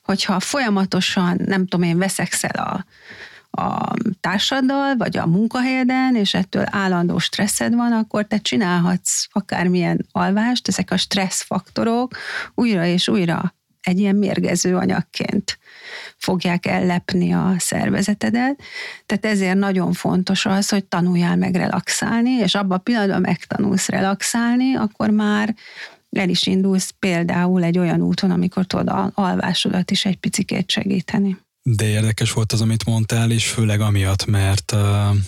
[0.03, 2.85] hogyha folyamatosan, nem tudom én, veszekszel a,
[3.51, 10.69] a társaddal, vagy a munkahelyeden, és ettől állandó stresszed van, akkor te csinálhatsz akármilyen alvást,
[10.69, 12.17] ezek a stresszfaktorok
[12.55, 15.59] újra és újra egy ilyen mérgező anyagként
[16.21, 18.63] fogják ellepni a szervezetedet.
[19.07, 24.77] Tehát ezért nagyon fontos az, hogy tanuljál meg relaxálni, és abban a pillanatban megtanulsz relaxálni,
[24.77, 25.55] akkor már
[26.11, 31.39] el is indulsz például egy olyan úton, amikor tudod alvásodat is egy picikét segíteni.
[31.63, 34.75] De érdekes volt az, amit mondtál, és főleg amiatt, mert,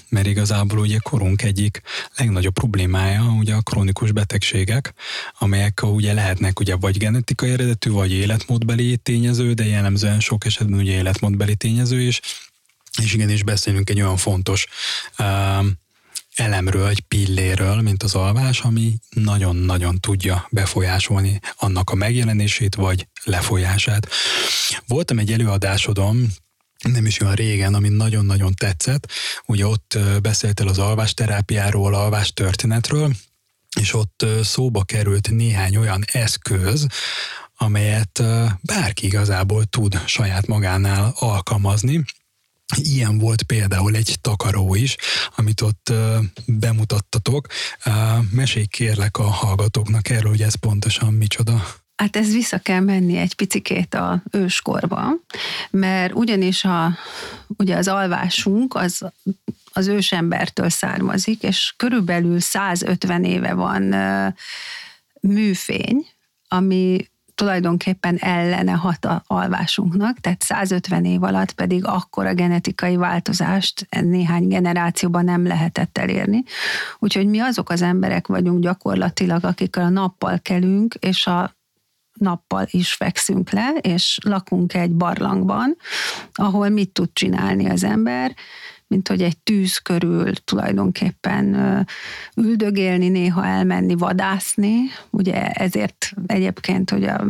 [0.09, 1.81] mert igazából ugye korunk egyik
[2.17, 4.95] legnagyobb problémája ugye a krónikus betegségek,
[5.39, 10.93] amelyek ugye lehetnek ugye vagy genetikai eredetű, vagy életmódbeli tényező, de jellemzően sok esetben ugye
[10.93, 12.21] életmódbeli tényező is,
[13.03, 14.67] és igenis beszélünk egy olyan fontos
[15.19, 15.67] uh,
[16.35, 24.09] elemről, egy pilléről, mint az alvás, ami nagyon-nagyon tudja befolyásolni annak a megjelenését vagy lefolyását.
[24.87, 26.27] Voltam egy előadásodon,
[26.83, 29.11] nem is olyan régen, ami nagyon-nagyon tetszett.
[29.47, 33.13] Ugye ott beszéltél az alvásterápiáról, alvás történetről,
[33.81, 36.87] és ott szóba került néhány olyan eszköz,
[37.57, 38.23] amelyet
[38.61, 42.05] bárki igazából tud saját magánál alkalmazni,
[42.75, 44.97] Ilyen volt például egy takaró is,
[45.37, 45.93] amit ott
[46.47, 47.47] bemutattatok.
[48.31, 51.63] Mesélj kérlek a hallgatóknak erről, hogy ez pontosan micsoda.
[51.97, 55.09] Hát ez vissza kell menni egy picikét a őskorba,
[55.71, 56.97] mert ugyanis a,
[57.47, 59.05] ugye az alvásunk az
[59.73, 63.95] az ősembertől származik, és körülbelül 150 éve van
[65.21, 66.07] műfény,
[66.49, 74.49] ami tulajdonképpen ellene hat a alvásunknak, tehát 150 év alatt pedig akkora genetikai változást néhány
[74.49, 76.43] generációban nem lehetett elérni.
[76.99, 81.55] Úgyhogy mi azok az emberek vagyunk gyakorlatilag, akik a nappal kelünk, és a
[82.13, 85.77] nappal is fekszünk le, és lakunk egy barlangban,
[86.33, 88.35] ahol mit tud csinálni az ember,
[88.93, 91.57] mint hogy egy tűz körül tulajdonképpen
[92.37, 94.77] üldögélni, néha elmenni vadászni.
[95.11, 97.25] Ugye ezért egyébként, hogy a,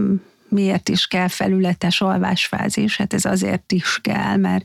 [0.48, 4.64] miért is kell felületes alvásfázis, hát ez azért is kell, mert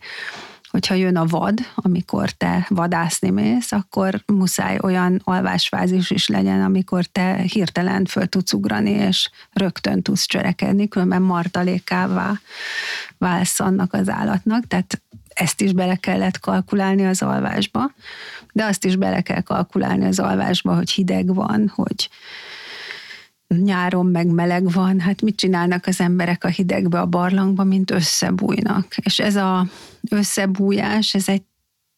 [0.70, 7.06] hogyha jön a vad, amikor te vadászni mész, akkor muszáj olyan alvásfázis is legyen, amikor
[7.06, 12.40] te hirtelen föl tudsz ugrani, és rögtön tudsz cselekedni, különben martalékává
[13.18, 14.68] válsz annak az állatnak.
[14.68, 15.02] Tehát
[15.38, 17.92] ezt is bele kellett kalkulálni az alvásba,
[18.54, 22.10] de azt is bele kell kalkulálni az alvásba, hogy hideg van, hogy
[23.48, 28.98] nyáron meg meleg van, hát mit csinálnak az emberek a hidegbe, a barlangba, mint összebújnak.
[28.98, 29.66] És ez a
[30.10, 31.44] összebújás, ez egy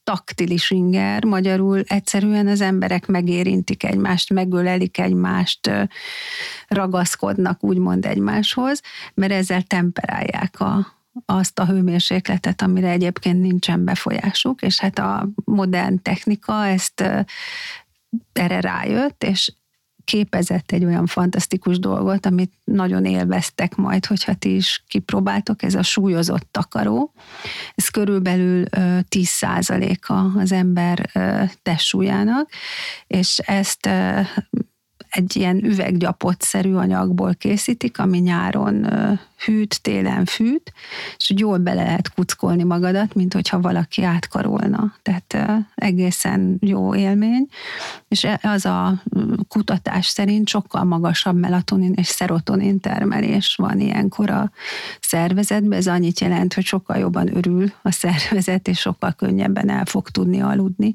[0.04, 5.72] taktilis inger, magyarul egyszerűen az emberek megérintik egymást, megölelik egymást,
[6.68, 8.82] ragaszkodnak úgymond egymáshoz,
[9.14, 16.02] mert ezzel temperálják a, azt a hőmérsékletet, amire egyébként nincsen befolyásuk, és hát a modern
[16.02, 17.02] technika ezt
[18.34, 19.54] erre rájött, és
[20.04, 25.84] képezett egy olyan fantasztikus dolgot, amit nagyon élveztek majd, hogyha ti is kipróbáltok, ez a
[25.84, 27.14] súlyozott takaró.
[27.76, 28.66] Ez körülbelül
[29.10, 31.10] 10%-a az ember
[31.62, 32.50] testsúlyának,
[33.08, 33.90] és ezt
[35.10, 38.88] egy ilyen üveggyapotszerű anyagból készítik, ami nyáron
[39.46, 40.74] hűt, télen fűt,
[41.18, 44.94] és úgy jól bele lehet kuckolni magadat, mint hogyha valaki átkarolna.
[45.02, 47.48] Tehát egészen jó élmény,
[48.08, 49.04] és e, az a
[49.48, 54.52] kutatás szerint sokkal magasabb melatonin és szerotonin termelés van ilyenkor a
[55.02, 55.78] szervezetben.
[55.78, 60.42] Ez annyit jelent, hogy sokkal jobban örül a szervezet, és sokkal könnyebben el fog tudni
[60.42, 60.92] aludni.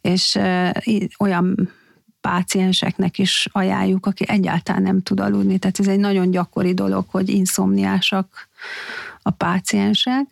[0.00, 0.38] És
[1.18, 1.70] olyan
[2.28, 5.58] pácienseknek is ajánljuk, aki egyáltalán nem tud aludni.
[5.58, 8.48] Tehát ez egy nagyon gyakori dolog, hogy inszomniásak
[9.22, 10.26] a páciensek,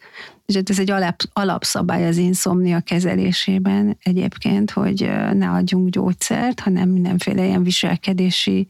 [0.47, 6.89] és hát ez egy alap, alapszabály az inszomnia kezelésében egyébként, hogy ne adjunk gyógyszert, hanem
[6.89, 8.67] mindenféle ilyen viselkedési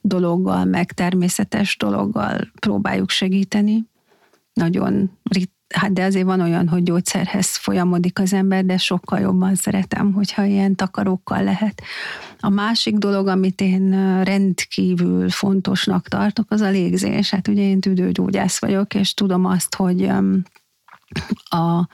[0.00, 3.84] dologgal, meg természetes dologgal próbáljuk segíteni.
[4.52, 9.54] Nagyon rit, hát de azért van olyan, hogy gyógyszerhez folyamodik az ember, de sokkal jobban
[9.54, 11.82] szeretem, hogyha ilyen takarókkal lehet.
[12.40, 13.90] A másik dolog, amit én
[14.24, 17.30] rendkívül fontosnak tartok, az a légzés.
[17.30, 20.10] Hát ugye én tüdőgyógyász vagyok, és tudom azt, hogy
[21.48, 21.88] a,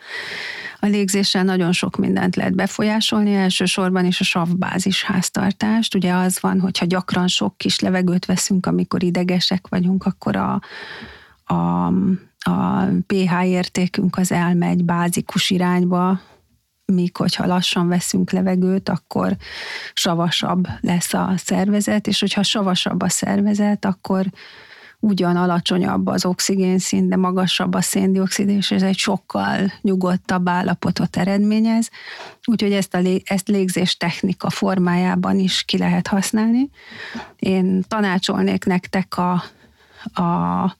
[0.80, 5.94] a légzéssel nagyon sok mindent lehet befolyásolni, elsősorban is a savbázis háztartást.
[5.94, 10.60] Ugye az van, hogyha gyakran sok kis levegőt veszünk, amikor idegesek vagyunk, akkor a,
[11.54, 11.92] a,
[12.42, 16.20] a pH értékünk az elmegy bázikus irányba,
[16.84, 19.36] míg hogyha lassan veszünk levegőt, akkor
[19.92, 24.26] savasabb lesz a szervezet, és hogyha savasabb a szervezet, akkor
[25.04, 31.90] ugyan alacsonyabb az oxigénszint, de magasabb a széndiokszid, és ez egy sokkal nyugodtabb állapotot eredményez.
[32.44, 36.70] Úgyhogy ezt a lé, ezt légzés technika formájában is ki lehet használni.
[37.36, 39.42] Én tanácsolnék nektek a,
[40.04, 40.76] a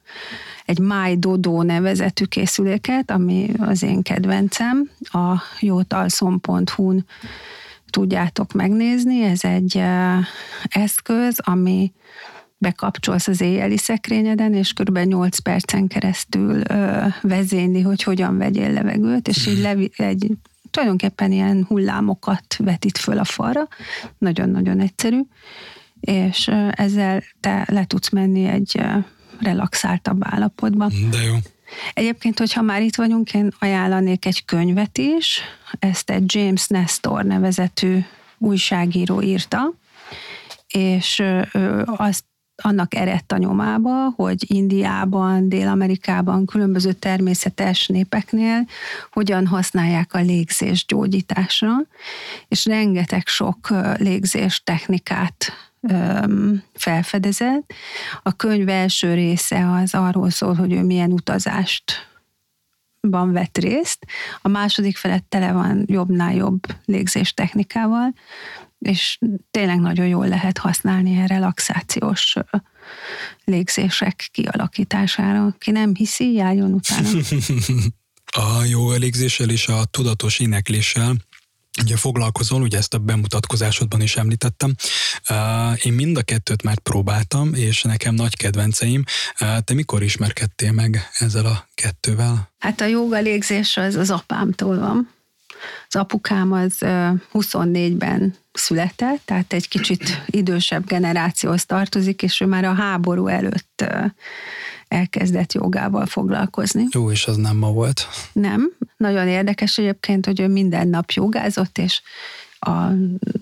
[0.65, 7.07] egy My Dodo nevezetű készüléket, ami az én kedvencem, a jótalszom.hu-n
[7.91, 9.23] tudjátok megnézni.
[9.23, 9.83] Ez egy
[10.69, 11.93] eszköz, ami
[12.59, 14.99] bekapcsolsz az éjjeli szekrényeden, és kb.
[14.99, 20.31] 8 percen keresztül ö, vezényli, hogy hogyan vegyél levegőt, és így levi, egy
[20.71, 23.69] tulajdonképpen ilyen hullámokat vetít föl a falra.
[24.19, 25.21] Nagyon-nagyon egyszerű.
[26.03, 28.81] És ezzel te le tudsz menni egy
[29.41, 30.89] relaxáltabb állapotba.
[31.11, 31.35] De jó.
[31.95, 35.41] Egyébként, hogyha már itt vagyunk, én ajánlanék egy könyvet is,
[35.79, 37.99] ezt egy James Nestor nevezetű
[38.39, 39.73] újságíró írta,
[40.69, 41.23] és
[41.85, 42.25] azt
[42.63, 48.67] annak eredt a nyomába, hogy Indiában, Dél-Amerikában, különböző természetes népeknél
[49.13, 51.73] hogyan használják a légzés gyógyításra,
[52.49, 55.53] és rengeteg sok légzés technikát
[56.75, 57.73] felfedezett.
[58.23, 62.11] A könyv első része az arról szól, hogy ő milyen utazást
[63.09, 64.07] ban vett részt,
[64.43, 68.15] a második felett tele van jobbnál jobb légzés technikával,
[68.79, 69.19] és
[69.51, 72.37] tényleg nagyon jól lehet használni ilyen relaxációs
[73.45, 75.55] légzések kialakítására.
[75.59, 77.09] Ki nem hiszi, járjon utána.
[78.59, 81.17] a jó légzéssel és a tudatos énekléssel
[81.81, 84.75] ugye foglalkozol, ugye ezt a bemutatkozásodban is említettem.
[85.83, 89.05] Én mind a kettőt már próbáltam, és nekem nagy kedvenceim.
[89.65, 92.51] Te mikor ismerkedtél meg ezzel a kettővel?
[92.59, 95.11] Hát a joga légzés az az apámtól van.
[95.89, 96.77] Az apukám az
[97.33, 103.85] 24-ben született, tehát egy kicsit idősebb generációhoz tartozik, és ő már a háború előtt
[104.93, 106.87] elkezdett jogával foglalkozni.
[106.91, 108.07] Jó, és az nem ma volt?
[108.33, 108.73] Nem.
[108.97, 112.03] Nagyon érdekes egyébként, hogy ő minden nap jogázott, és
[112.59, 112.87] a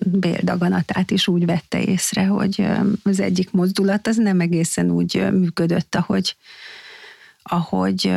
[0.05, 2.67] béldaganatát is úgy vette észre, hogy
[3.03, 6.35] az egyik mozdulat az nem egészen úgy működött, ahogy,
[7.43, 8.11] ahogy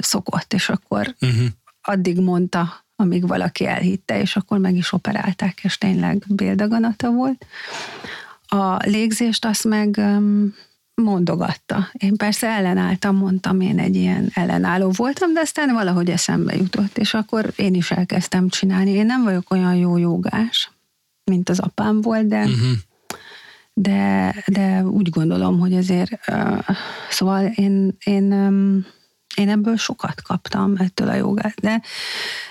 [0.00, 1.46] szokott, és akkor uh-huh.
[1.82, 7.46] addig mondta amíg valaki elhitte, és akkor meg is operálták, és tényleg béldaganata volt.
[8.48, 10.00] A légzést azt meg
[10.94, 11.88] mondogatta.
[11.92, 17.14] Én persze ellenálltam, mondtam, én egy ilyen ellenálló voltam, de aztán valahogy eszembe jutott, és
[17.14, 18.90] akkor én is elkezdtem csinálni.
[18.90, 20.70] Én nem vagyok olyan jó jogás,
[21.24, 22.70] mint az apám volt, de uh-huh.
[23.74, 26.58] de, de úgy gondolom, hogy azért uh,
[27.10, 28.86] szóval én, én um,
[29.36, 31.80] én ebből sokat kaptam ettől a jogát, de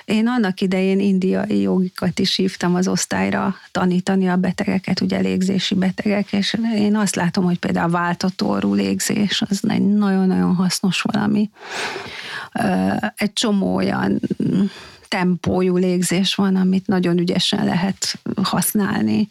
[0.06, 6.34] én annak idején indiai jogikat is hívtam az osztályra tanítani a betegeket, ugye légzési betegek,
[6.34, 11.50] és én azt látom, hogy például a váltatóorú légzés az egy nagyon-nagyon hasznos valami.
[13.16, 14.20] Egy csomó olyan
[15.08, 19.30] tempójú légzés van, amit nagyon ügyesen lehet használni.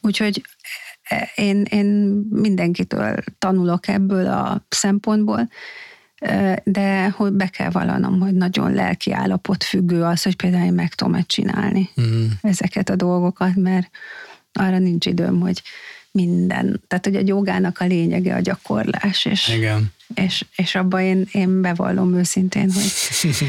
[0.00, 0.42] Úgyhogy
[1.34, 1.86] én, én
[2.30, 5.48] mindenkitől tanulok ebből a szempontból,
[6.64, 10.94] de hogy be kell vallanom, hogy nagyon lelki állapot függő az, hogy például én meg
[10.94, 12.26] tudom csinálni mm.
[12.40, 13.90] ezeket a dolgokat, mert
[14.52, 15.62] arra nincs időm, hogy
[16.12, 16.80] minden.
[16.86, 19.92] Tehát, hogy a jogának a lényege a gyakorlás, és, Igen.
[20.14, 22.92] és, és abban én, én bevallom őszintén, hogy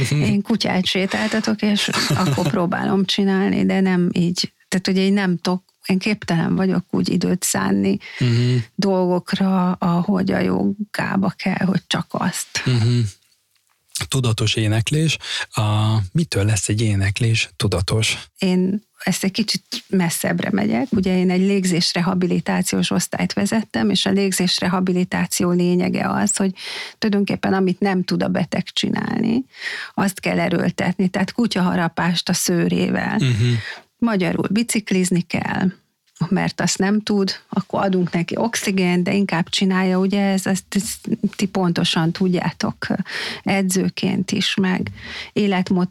[0.29, 4.53] én kutyát sétáltatok, és akkor próbálom csinálni, de nem így.
[4.67, 8.61] Tehát, hogy én nem tudok én képtelen vagyok úgy időt szánni uh-huh.
[8.75, 12.63] dolgokra, ahogy a jogába kell, hogy csak azt.
[12.65, 12.99] Uh-huh.
[14.07, 15.17] Tudatos éneklés.
[15.51, 18.17] A, mitől lesz egy éneklés tudatos?
[18.37, 20.87] Én ezt egy kicsit messzebbre megyek.
[20.91, 26.53] Ugye én egy légzésrehabilitációs osztályt vezettem, és a légzésrehabilitáció lényege az, hogy
[26.97, 29.45] tulajdonképpen amit nem tud a beteg csinálni,
[29.93, 31.07] azt kell erőltetni.
[31.07, 33.15] Tehát kutyaharapást a szőrével.
[33.15, 33.53] Uh-huh.
[33.97, 35.71] Magyarul biciklizni kell,
[36.29, 41.09] mert azt nem tud, akkor adunk neki oxigént, de inkább csinálja, ugye ez, ezt, ezt
[41.35, 42.87] ti pontosan tudjátok
[43.43, 44.91] edzőként is, meg
[45.33, 45.87] életmód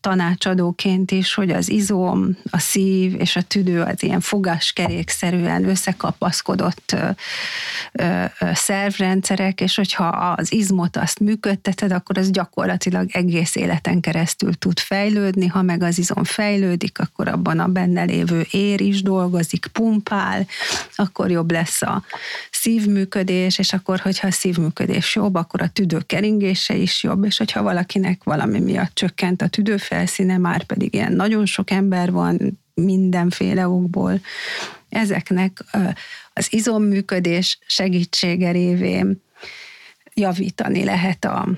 [0.00, 7.08] tanácsadóként is, hogy az izom, a szív és a tüdő az ilyen fogaskerékszerűen összekapaszkodott ö,
[7.92, 8.24] ö,
[8.54, 15.46] szervrendszerek, és hogyha az izmot azt működteted, akkor az gyakorlatilag egész életen keresztül tud fejlődni,
[15.46, 20.46] ha meg az izom fejlődik, akkor abban a benne lévő ér is dolgozik, pumpál,
[20.94, 22.04] akkor jobb lesz a
[22.50, 27.62] szívműködés, és akkor, hogyha a szívműködés jobb, akkor a tüdő keringése is jobb, és hogyha
[27.62, 34.20] valakinek valami miatt csökkent a tüdőfelszíne, már pedig ilyen nagyon sok ember van mindenféle okból,
[34.88, 35.64] ezeknek
[36.32, 39.22] az izomműködés segítsége révén
[40.14, 41.48] javítani lehet a,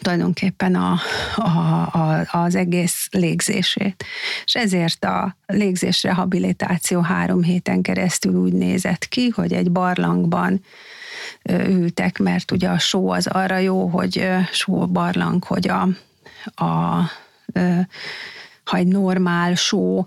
[0.00, 0.98] tulajdonképpen a,
[1.36, 1.48] a,
[1.92, 4.04] a, az egész légzését.
[4.44, 10.60] És ezért a légzés rehabilitáció három héten keresztül úgy nézett ki, hogy egy barlangban
[11.68, 15.88] ültek, mert ugye a só az arra jó, hogy só barlang, hogy a,
[16.64, 17.00] a
[18.64, 20.06] ha egy normál só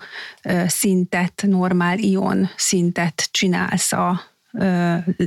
[0.68, 4.22] szintet, normál ion szintet csinálsz a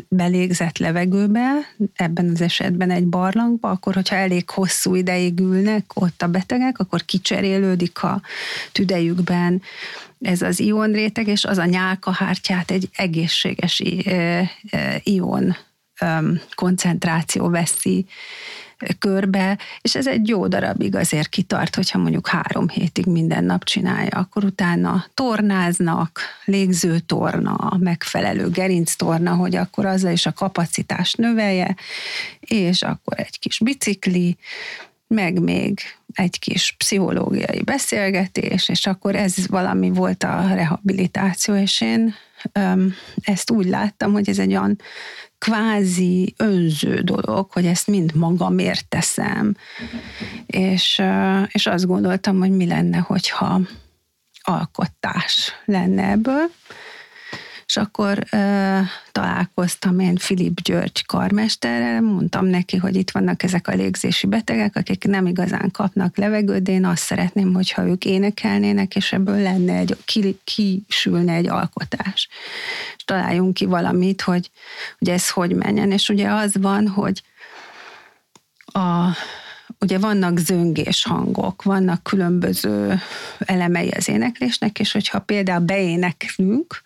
[0.08, 1.50] belégzett levegőbe,
[1.94, 7.04] ebben az esetben egy barlangba, akkor hogyha elég hosszú ideig ülnek ott a betegek, akkor
[7.04, 8.22] kicserélődik a
[8.72, 9.62] tüdejükben
[10.20, 13.82] ez az ionréteg, és az a nyálkahártyát egy egészséges
[15.02, 15.56] ion
[16.54, 18.06] koncentráció veszi
[18.98, 24.18] körbe, és ez egy jó darabig azért kitart, hogyha mondjuk három hétig minden nap csinálja,
[24.18, 31.76] akkor utána tornáznak, légzőtorna, megfelelő gerinctorna, hogy akkor azzal is a kapacitást növelje,
[32.40, 34.36] és akkor egy kis bicikli,
[35.06, 35.80] meg még
[36.12, 42.14] egy kis pszichológiai beszélgetés, és akkor ez valami volt a rehabilitáció, és én
[43.22, 44.76] ezt úgy láttam, hogy ez egy olyan
[45.38, 49.56] kvázi önző dolog, hogy ezt mind magamért teszem.
[50.46, 51.02] És,
[51.48, 53.60] és azt gondoltam, hogy mi lenne, hogyha
[54.40, 56.50] alkotás lenne ebből
[57.68, 58.78] és akkor ö,
[59.12, 65.04] találkoztam én Filip György karmesterrel, mondtam neki, hogy itt vannak ezek a légzési betegek, akik
[65.04, 69.96] nem igazán kapnak levegőt, de én azt szeretném, hogyha ők énekelnének, és ebből lenne egy,
[70.04, 72.28] ki, kisülne egy alkotás.
[72.96, 74.50] És találjunk ki valamit, hogy,
[74.98, 75.90] hogy ez hogy menjen.
[75.90, 77.22] És ugye az van, hogy
[78.64, 79.16] a,
[79.80, 83.00] ugye vannak zöngés hangok, vannak különböző
[83.38, 86.82] elemei az éneklésnek, és hogyha például beéneklünk,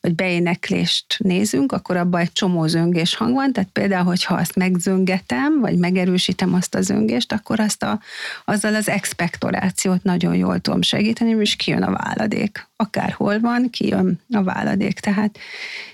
[0.00, 5.60] vagy beéneklést nézünk, akkor abban egy csomó zöngés hang van, tehát például, hogyha azt megzöngetem,
[5.60, 8.00] vagy megerősítem azt a zöngést, akkor azt a,
[8.44, 12.68] azzal az expektorációt nagyon jól tudom segíteni, és kijön a váladék.
[12.76, 15.00] Akárhol van, kijön a váladék.
[15.00, 15.38] Tehát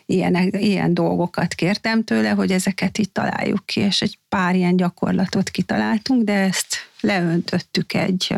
[0.07, 5.51] ilyen, ilyen dolgokat kértem tőle, hogy ezeket itt találjuk ki, és egy pár ilyen gyakorlatot
[5.51, 8.35] kitaláltunk, de ezt leöntöttük egy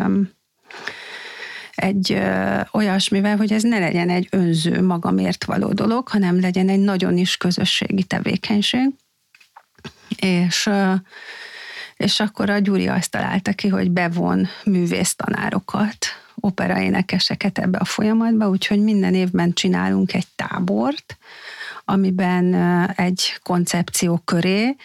[1.79, 6.81] egy ö, olyasmivel, hogy ez ne legyen egy önző, magamért való dolog, hanem legyen egy
[6.81, 8.89] nagyon is közösségi tevékenység.
[10.16, 10.95] És, ö,
[11.97, 16.07] és akkor a Gyuri azt találta ki, hogy bevon művésztanárokat,
[16.41, 21.18] operaénekeseket ebbe a folyamatba, úgyhogy minden évben csinálunk egy tábort,
[21.85, 22.55] amiben
[22.97, 24.76] egy koncepció köré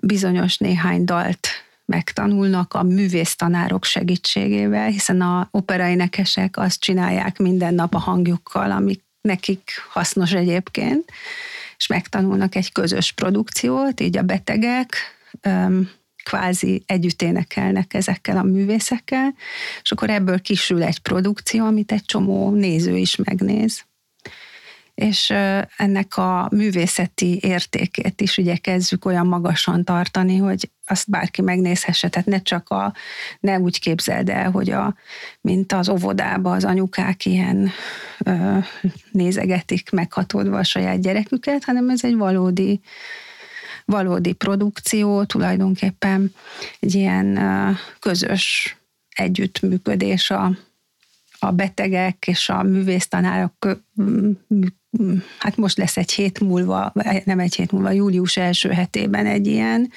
[0.00, 1.48] bizonyos néhány dalt
[1.88, 9.70] megtanulnak a művésztanárok segítségével, hiszen a operaénekesek azt csinálják minden nap a hangjukkal, amik nekik
[9.90, 11.12] hasznos egyébként,
[11.76, 14.96] és megtanulnak egy közös produkciót, így a betegek
[16.24, 19.34] kvázi együtt énekelnek ezekkel a művészekkel,
[19.82, 23.87] és akkor ebből kisül egy produkció, amit egy csomó néző is megnéz
[24.98, 25.30] és
[25.76, 32.42] ennek a művészeti értékét is igyekezzük olyan magasan tartani, hogy azt bárki megnézhesse, tehát ne
[32.42, 32.94] csak a,
[33.40, 34.94] ne úgy képzeld el, hogy a,
[35.40, 37.70] mint az óvodába az anyukák ilyen
[38.24, 38.58] ö,
[39.10, 42.80] nézegetik meghatódva a saját gyereküket, hanem ez egy valódi
[43.84, 46.32] valódi produkció, tulajdonképpen
[46.80, 47.38] egy ilyen
[47.98, 48.76] közös
[49.08, 50.58] együttműködés a,
[51.38, 53.80] a betegek és a művésztanárok
[55.38, 56.92] hát most lesz egy hét múlva,
[57.24, 59.90] nem egy hét múlva, július első hetében egy ilyen,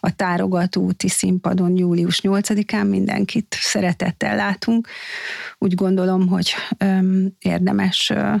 [0.00, 4.88] a Tárogató úti színpadon július 8-án mindenkit szeretettel látunk.
[5.58, 8.34] Úgy gondolom, hogy öm, érdemes ö,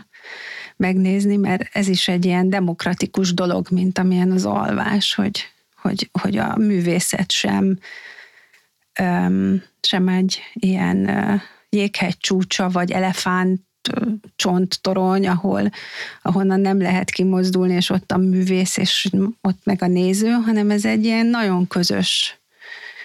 [0.76, 5.44] megnézni, mert ez is egy ilyen demokratikus dolog, mint amilyen az alvás, hogy,
[5.76, 7.78] hogy, hogy a művészet sem,
[9.00, 11.10] öm, sem egy ilyen
[11.76, 13.60] jéghegy csúcsa, vagy elefánt
[14.36, 15.70] csonttorony, ahol,
[16.22, 19.08] ahonnan nem lehet kimozdulni, és ott a művész, és
[19.40, 22.40] ott meg a néző, hanem ez egy ilyen nagyon közös,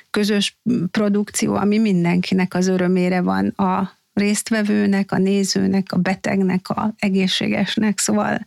[0.10, 0.58] közös
[0.92, 3.48] produkció, ami mindenkinek az örömére van.
[3.48, 8.46] A résztvevőnek, a nézőnek, a betegnek, a egészségesnek, szóval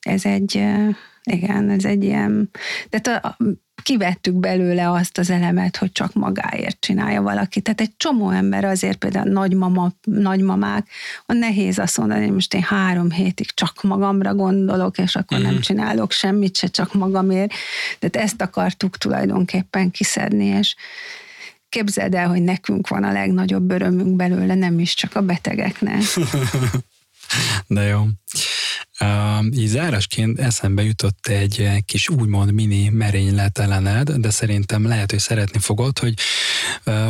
[0.00, 0.64] ez egy,
[1.22, 2.50] igen, ez egy ilyen,
[2.88, 3.36] tehát a,
[3.82, 7.60] kivettük belőle azt az elemet, hogy csak magáért csinálja valaki.
[7.60, 10.88] Tehát egy csomó ember azért például nagymama, nagymamák,
[11.26, 15.46] a nehéz azt mondani, hogy most én három hétig csak magamra gondolok, és akkor mm-hmm.
[15.46, 15.62] nem mhm.
[15.62, 17.52] csinálok semmit se csak magamért.
[17.98, 20.74] Tehát ezt akartuk tulajdonképpen kiszedni, és
[21.68, 26.02] képzeld el, hogy nekünk van a legnagyobb örömünk belőle, nem is csak a betegeknek.
[27.66, 28.06] De jó.
[29.56, 35.98] Így zárásként eszembe jutott egy kis úgymond mini merényletelened, de szerintem lehet, hogy szeretni fogod,
[35.98, 36.14] hogy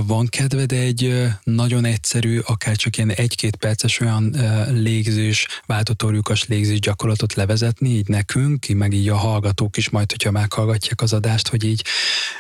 [0.07, 4.37] van kedved egy nagyon egyszerű, akár csak ilyen egy-két perces olyan
[4.71, 10.31] légzés, váltótorjukas légzés gyakorlatot levezetni, így nekünk, így meg így a hallgatók is majd, hogyha
[10.31, 11.85] meghallgatják az adást, hogy így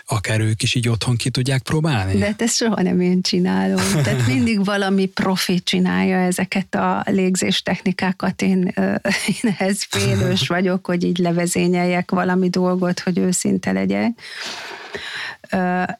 [0.06, 2.18] akár ők is így otthon ki tudják próbálni?
[2.18, 4.02] De ezt soha nem én csinálom.
[4.02, 8.42] Tehát mindig valami profi csinálja ezeket a légzés technikákat.
[8.42, 8.72] Én,
[9.42, 14.10] én ehhez félős vagyok, hogy így levezényeljek valami dolgot, hogy őszinte legyek.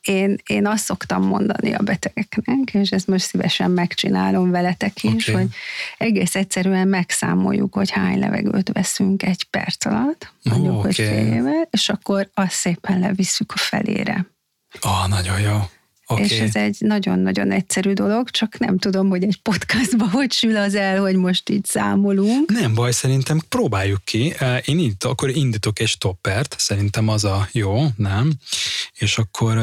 [0.02, 5.40] Én, én azt szoktam mondani a betegeknek, és ezt most szívesen megcsinálom veletek is, okay.
[5.40, 5.54] hogy
[5.98, 10.86] egész egyszerűen megszámoljuk, hogy hány levegőt veszünk egy perc alatt, mondjuk, oh, okay.
[10.86, 14.26] hogy fél éve, és akkor azt szépen levisszük a felére.
[14.80, 15.60] Ah, oh, nagyon jó.
[16.06, 16.24] Okay.
[16.24, 20.74] És ez egy nagyon-nagyon egyszerű dolog, csak nem tudom, hogy egy podcastban hogy sül az
[20.74, 22.50] el, hogy most így számolunk.
[22.50, 24.34] Nem baj, szerintem próbáljuk ki.
[24.64, 28.32] Én itt akkor indítok egy stoppert, szerintem az a jó, nem?
[28.94, 29.54] És akkor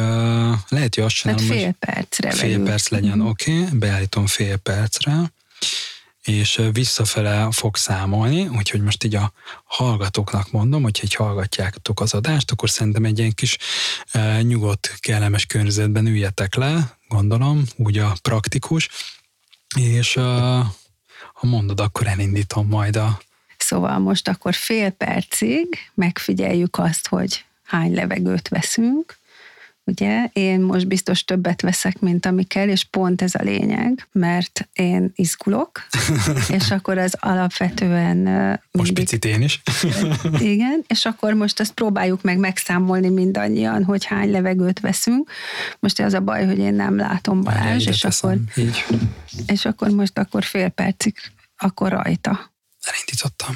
[0.69, 2.65] lehet, hogy azt csinálom, fél percre Fél velük.
[2.65, 3.27] perc legyen, mm.
[3.27, 3.77] oké, okay.
[3.77, 5.31] beállítom fél percre
[6.23, 9.31] és visszafele fog számolni, úgyhogy most így a
[9.63, 13.57] hallgatóknak mondom, hogy egy hallgatjátok az adást, akkor szerintem egy ilyen kis
[14.11, 18.89] e, nyugodt, kellemes környezetben üljetek le, gondolom, úgy a praktikus,
[19.75, 20.21] és e,
[21.33, 23.21] ha mondod, akkor elindítom majd a...
[23.57, 29.17] Szóval most akkor fél percig megfigyeljük azt, hogy hány levegőt veszünk,
[29.91, 34.69] ugye, én most biztos többet veszek, mint ami kell, és pont ez a lényeg, mert
[34.73, 35.87] én izgulok,
[36.57, 38.17] és akkor az alapvetően...
[38.71, 39.61] Most picit én is.
[40.53, 45.31] igen, és akkor most ezt próbáljuk meg megszámolni mindannyian, hogy hány levegőt veszünk.
[45.79, 48.85] Most az a baj, hogy én nem látom Balázs, és akkor, így.
[49.45, 51.15] és akkor most akkor fél percig
[51.57, 52.51] akkor rajta.
[52.81, 53.55] Elindítottam.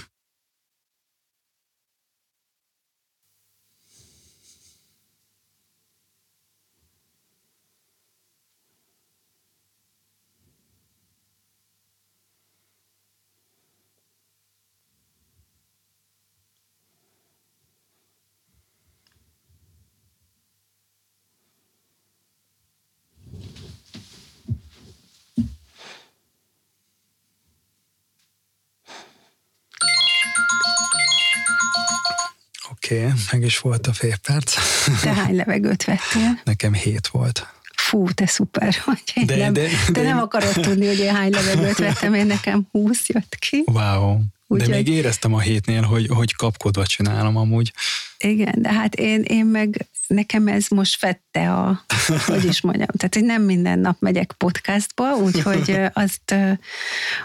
[32.86, 34.54] Oké, okay, meg is volt a fél perc.
[35.02, 36.40] Te hány levegőt vettél?
[36.44, 37.48] Nekem hét volt.
[37.76, 39.26] Fú, te szuper vagy.
[39.26, 42.68] de, nem, de, de, te nem akarod tudni, hogy én hány levegőt vettem, én nekem
[42.72, 43.64] húsz jött ki.
[43.66, 44.20] Wow.
[44.48, 47.74] Úgy, de még éreztem a hétnél, hogy, hogy kapkodva csinálom amúgy.
[48.18, 51.86] Igen, de hát én, én meg nekem ez most fette a,
[52.26, 56.36] hogy is mondjam, tehát hogy nem minden nap megyek podcastba, úgyhogy azt,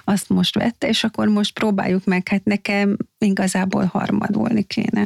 [0.04, 5.00] azt most vette, és akkor most próbáljuk meg, hát nekem igazából harmadolni kéne.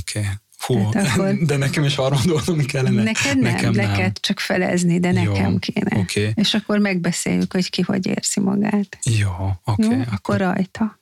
[0.00, 0.18] Oké.
[0.18, 0.30] Okay.
[0.66, 3.02] Hú, akkor, de nekem is harmadolnom kellene.
[3.02, 4.12] Neked nem, nekem neked nem.
[4.20, 5.98] csak felezni, de nekem Jó, kéne.
[5.98, 6.32] Okay.
[6.34, 8.98] És akkor megbeszéljük, hogy ki hogy érzi magát.
[9.02, 9.30] Jó,
[9.64, 9.84] oké.
[9.84, 10.99] Okay, akkor, akkor rajta.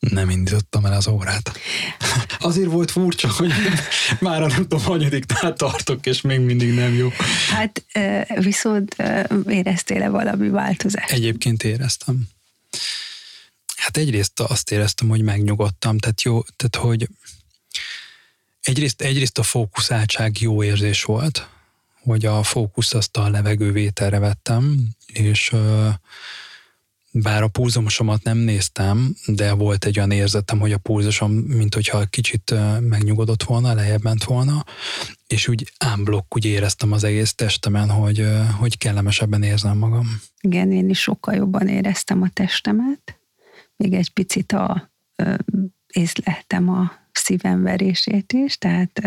[0.00, 1.52] Nem indítottam el az órát.
[2.38, 3.52] Azért volt furcsa, hogy
[4.20, 7.08] már nem tudom, hanyadiknál tartok, és még mindig nem jó.
[7.50, 7.84] Hát
[8.34, 8.96] viszont
[9.48, 11.10] éreztél-e valami változást?
[11.10, 12.28] Egyébként éreztem.
[13.76, 17.08] Hát egyrészt azt éreztem, hogy megnyugodtam, tehát jó, tehát hogy
[18.60, 21.48] egyrészt, egyrészt a fókuszáltság jó érzés volt,
[22.02, 25.52] hogy a fókusz azt a levegővételre vettem, és
[27.12, 32.04] bár a pulzusomat nem néztem, de volt egy olyan érzetem, hogy a pulzusom, mint hogyha
[32.04, 34.64] kicsit megnyugodott volna, lejjebb ment volna,
[35.26, 38.26] és úgy ámblokk úgy éreztem az egész testemen, hogy,
[38.58, 40.20] hogy kellemesebben érzem magam.
[40.40, 43.20] Igen, én is sokkal jobban éreztem a testemet,
[43.76, 45.34] még egy picit a, ö,
[45.86, 49.00] észleltem a szívem verését is, tehát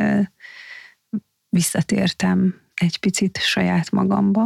[1.49, 4.45] visszatértem egy picit saját magamba,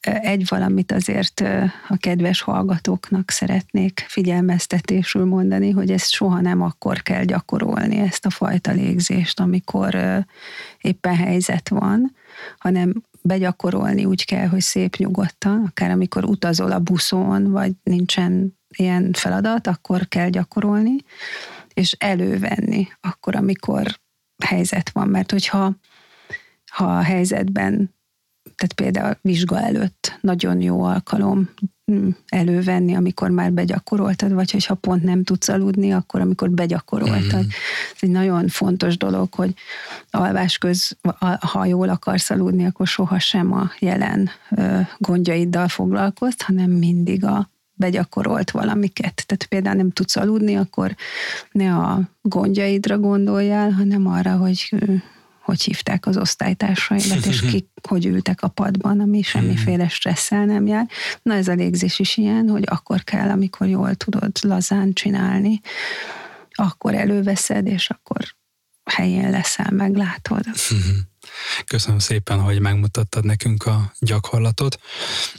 [0.00, 1.40] egy valamit azért
[1.88, 8.30] a kedves hallgatóknak szeretnék figyelmeztetésül mondani, hogy ezt soha nem akkor kell gyakorolni, ezt a
[8.30, 9.96] fajta légzést, amikor
[10.80, 12.14] éppen helyzet van,
[12.58, 19.12] hanem begyakorolni úgy kell, hogy szép nyugodtan, akár amikor utazol a buszon, vagy nincsen ilyen
[19.12, 20.96] feladat, akkor kell gyakorolni,
[21.74, 23.98] és elővenni akkor, amikor
[24.44, 25.76] helyzet van, mert hogyha
[26.72, 27.96] ha a helyzetben
[28.58, 31.50] tehát például vizsga előtt nagyon jó alkalom
[31.92, 37.44] mm, elővenni, amikor már begyakoroltad, vagy hogyha pont nem tudsz aludni, akkor amikor begyakoroltad.
[37.44, 37.48] Mm.
[37.94, 39.54] Ez egy nagyon fontos dolog, hogy
[40.10, 40.96] alvás köz,
[41.40, 44.30] ha jól akarsz aludni, akkor sohasem a jelen
[44.98, 49.26] gondjaiddal foglalkozz, hanem mindig a begyakorolt valamiket.
[49.26, 50.94] Tehát például nem tudsz aludni, akkor
[51.52, 54.74] ne a gondjaidra gondoljál, hanem arra, hogy
[55.48, 60.88] hogy hívták az osztálytársaimat, és kik hogy ültek a padban, ami semmiféle stresszel nem jár.
[61.22, 65.60] Na ez a légzés is ilyen, hogy akkor kell, amikor jól tudod lazán csinálni,
[66.50, 68.34] akkor előveszed, és akkor
[68.84, 70.44] helyén leszel, meglátod.
[71.66, 74.80] Köszönöm szépen, hogy megmutattad nekünk a gyakorlatot,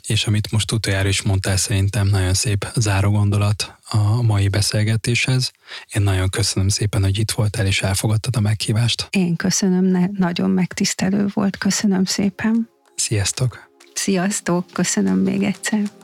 [0.07, 5.51] és amit most utoljára is mondtál, szerintem nagyon szép záró gondolat a mai beszélgetéshez.
[5.93, 9.07] Én nagyon köszönöm szépen, hogy itt voltál és elfogadtad a meghívást.
[9.09, 12.69] Én köszönöm, ne, nagyon megtisztelő volt, köszönöm szépen.
[12.95, 13.67] Sziasztok!
[13.93, 15.98] Sziasztok, köszönöm még egyszer.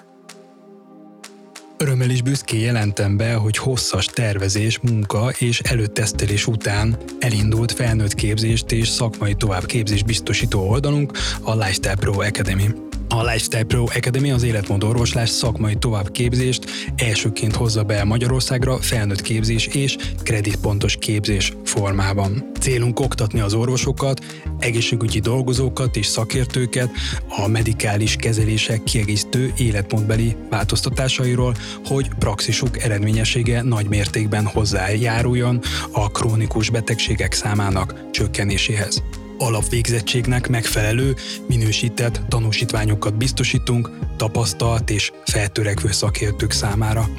[1.77, 8.71] Örömmel is büszkén jelentem be, hogy hosszas tervezés, munka és előtesztelés után elindult felnőtt képzést
[8.71, 11.11] és szakmai továbbképzés biztosító oldalunk,
[11.41, 12.67] a Lifestyle Pro Academy.
[13.09, 16.65] A Lifestyle Pro Academy az életmód orvoslás szakmai továbbképzést
[16.95, 22.51] elsőként hozza be Magyarországra felnőtt képzés és kreditpontos képzés formában.
[22.59, 24.25] Célunk oktatni az orvosokat,
[24.59, 26.89] egészségügyi dolgozókat és szakértőket
[27.43, 31.55] a medikális kezelések kiegészítő életmódbeli változtatásairól,
[31.85, 35.59] hogy praxisuk eredményessége nagy mértékben hozzájáruljon
[35.91, 39.03] a krónikus betegségek számának csökkenéséhez
[39.37, 41.15] alapvégzettségnek megfelelő,
[41.47, 47.09] minősített tanúsítványokat biztosítunk tapasztalt és feltörekvő szakértők számára.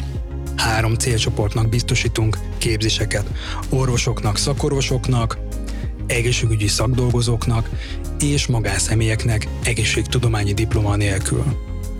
[0.56, 3.26] Három célcsoportnak biztosítunk képzéseket.
[3.68, 5.38] Orvosoknak, szakorvosoknak,
[6.06, 7.70] egészségügyi szakdolgozóknak
[8.20, 11.44] és magánszemélyeknek egészségtudományi diploma nélkül.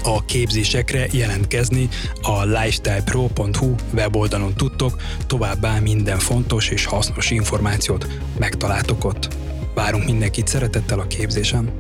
[0.03, 1.89] A képzésekre jelentkezni
[2.23, 8.07] a lifestylepro.hu weboldalon tudtok, továbbá minden fontos és hasznos információt
[8.39, 9.29] megtaláltok ott.
[9.77, 11.73] Várunk mindenkit szeretettel a képzésen.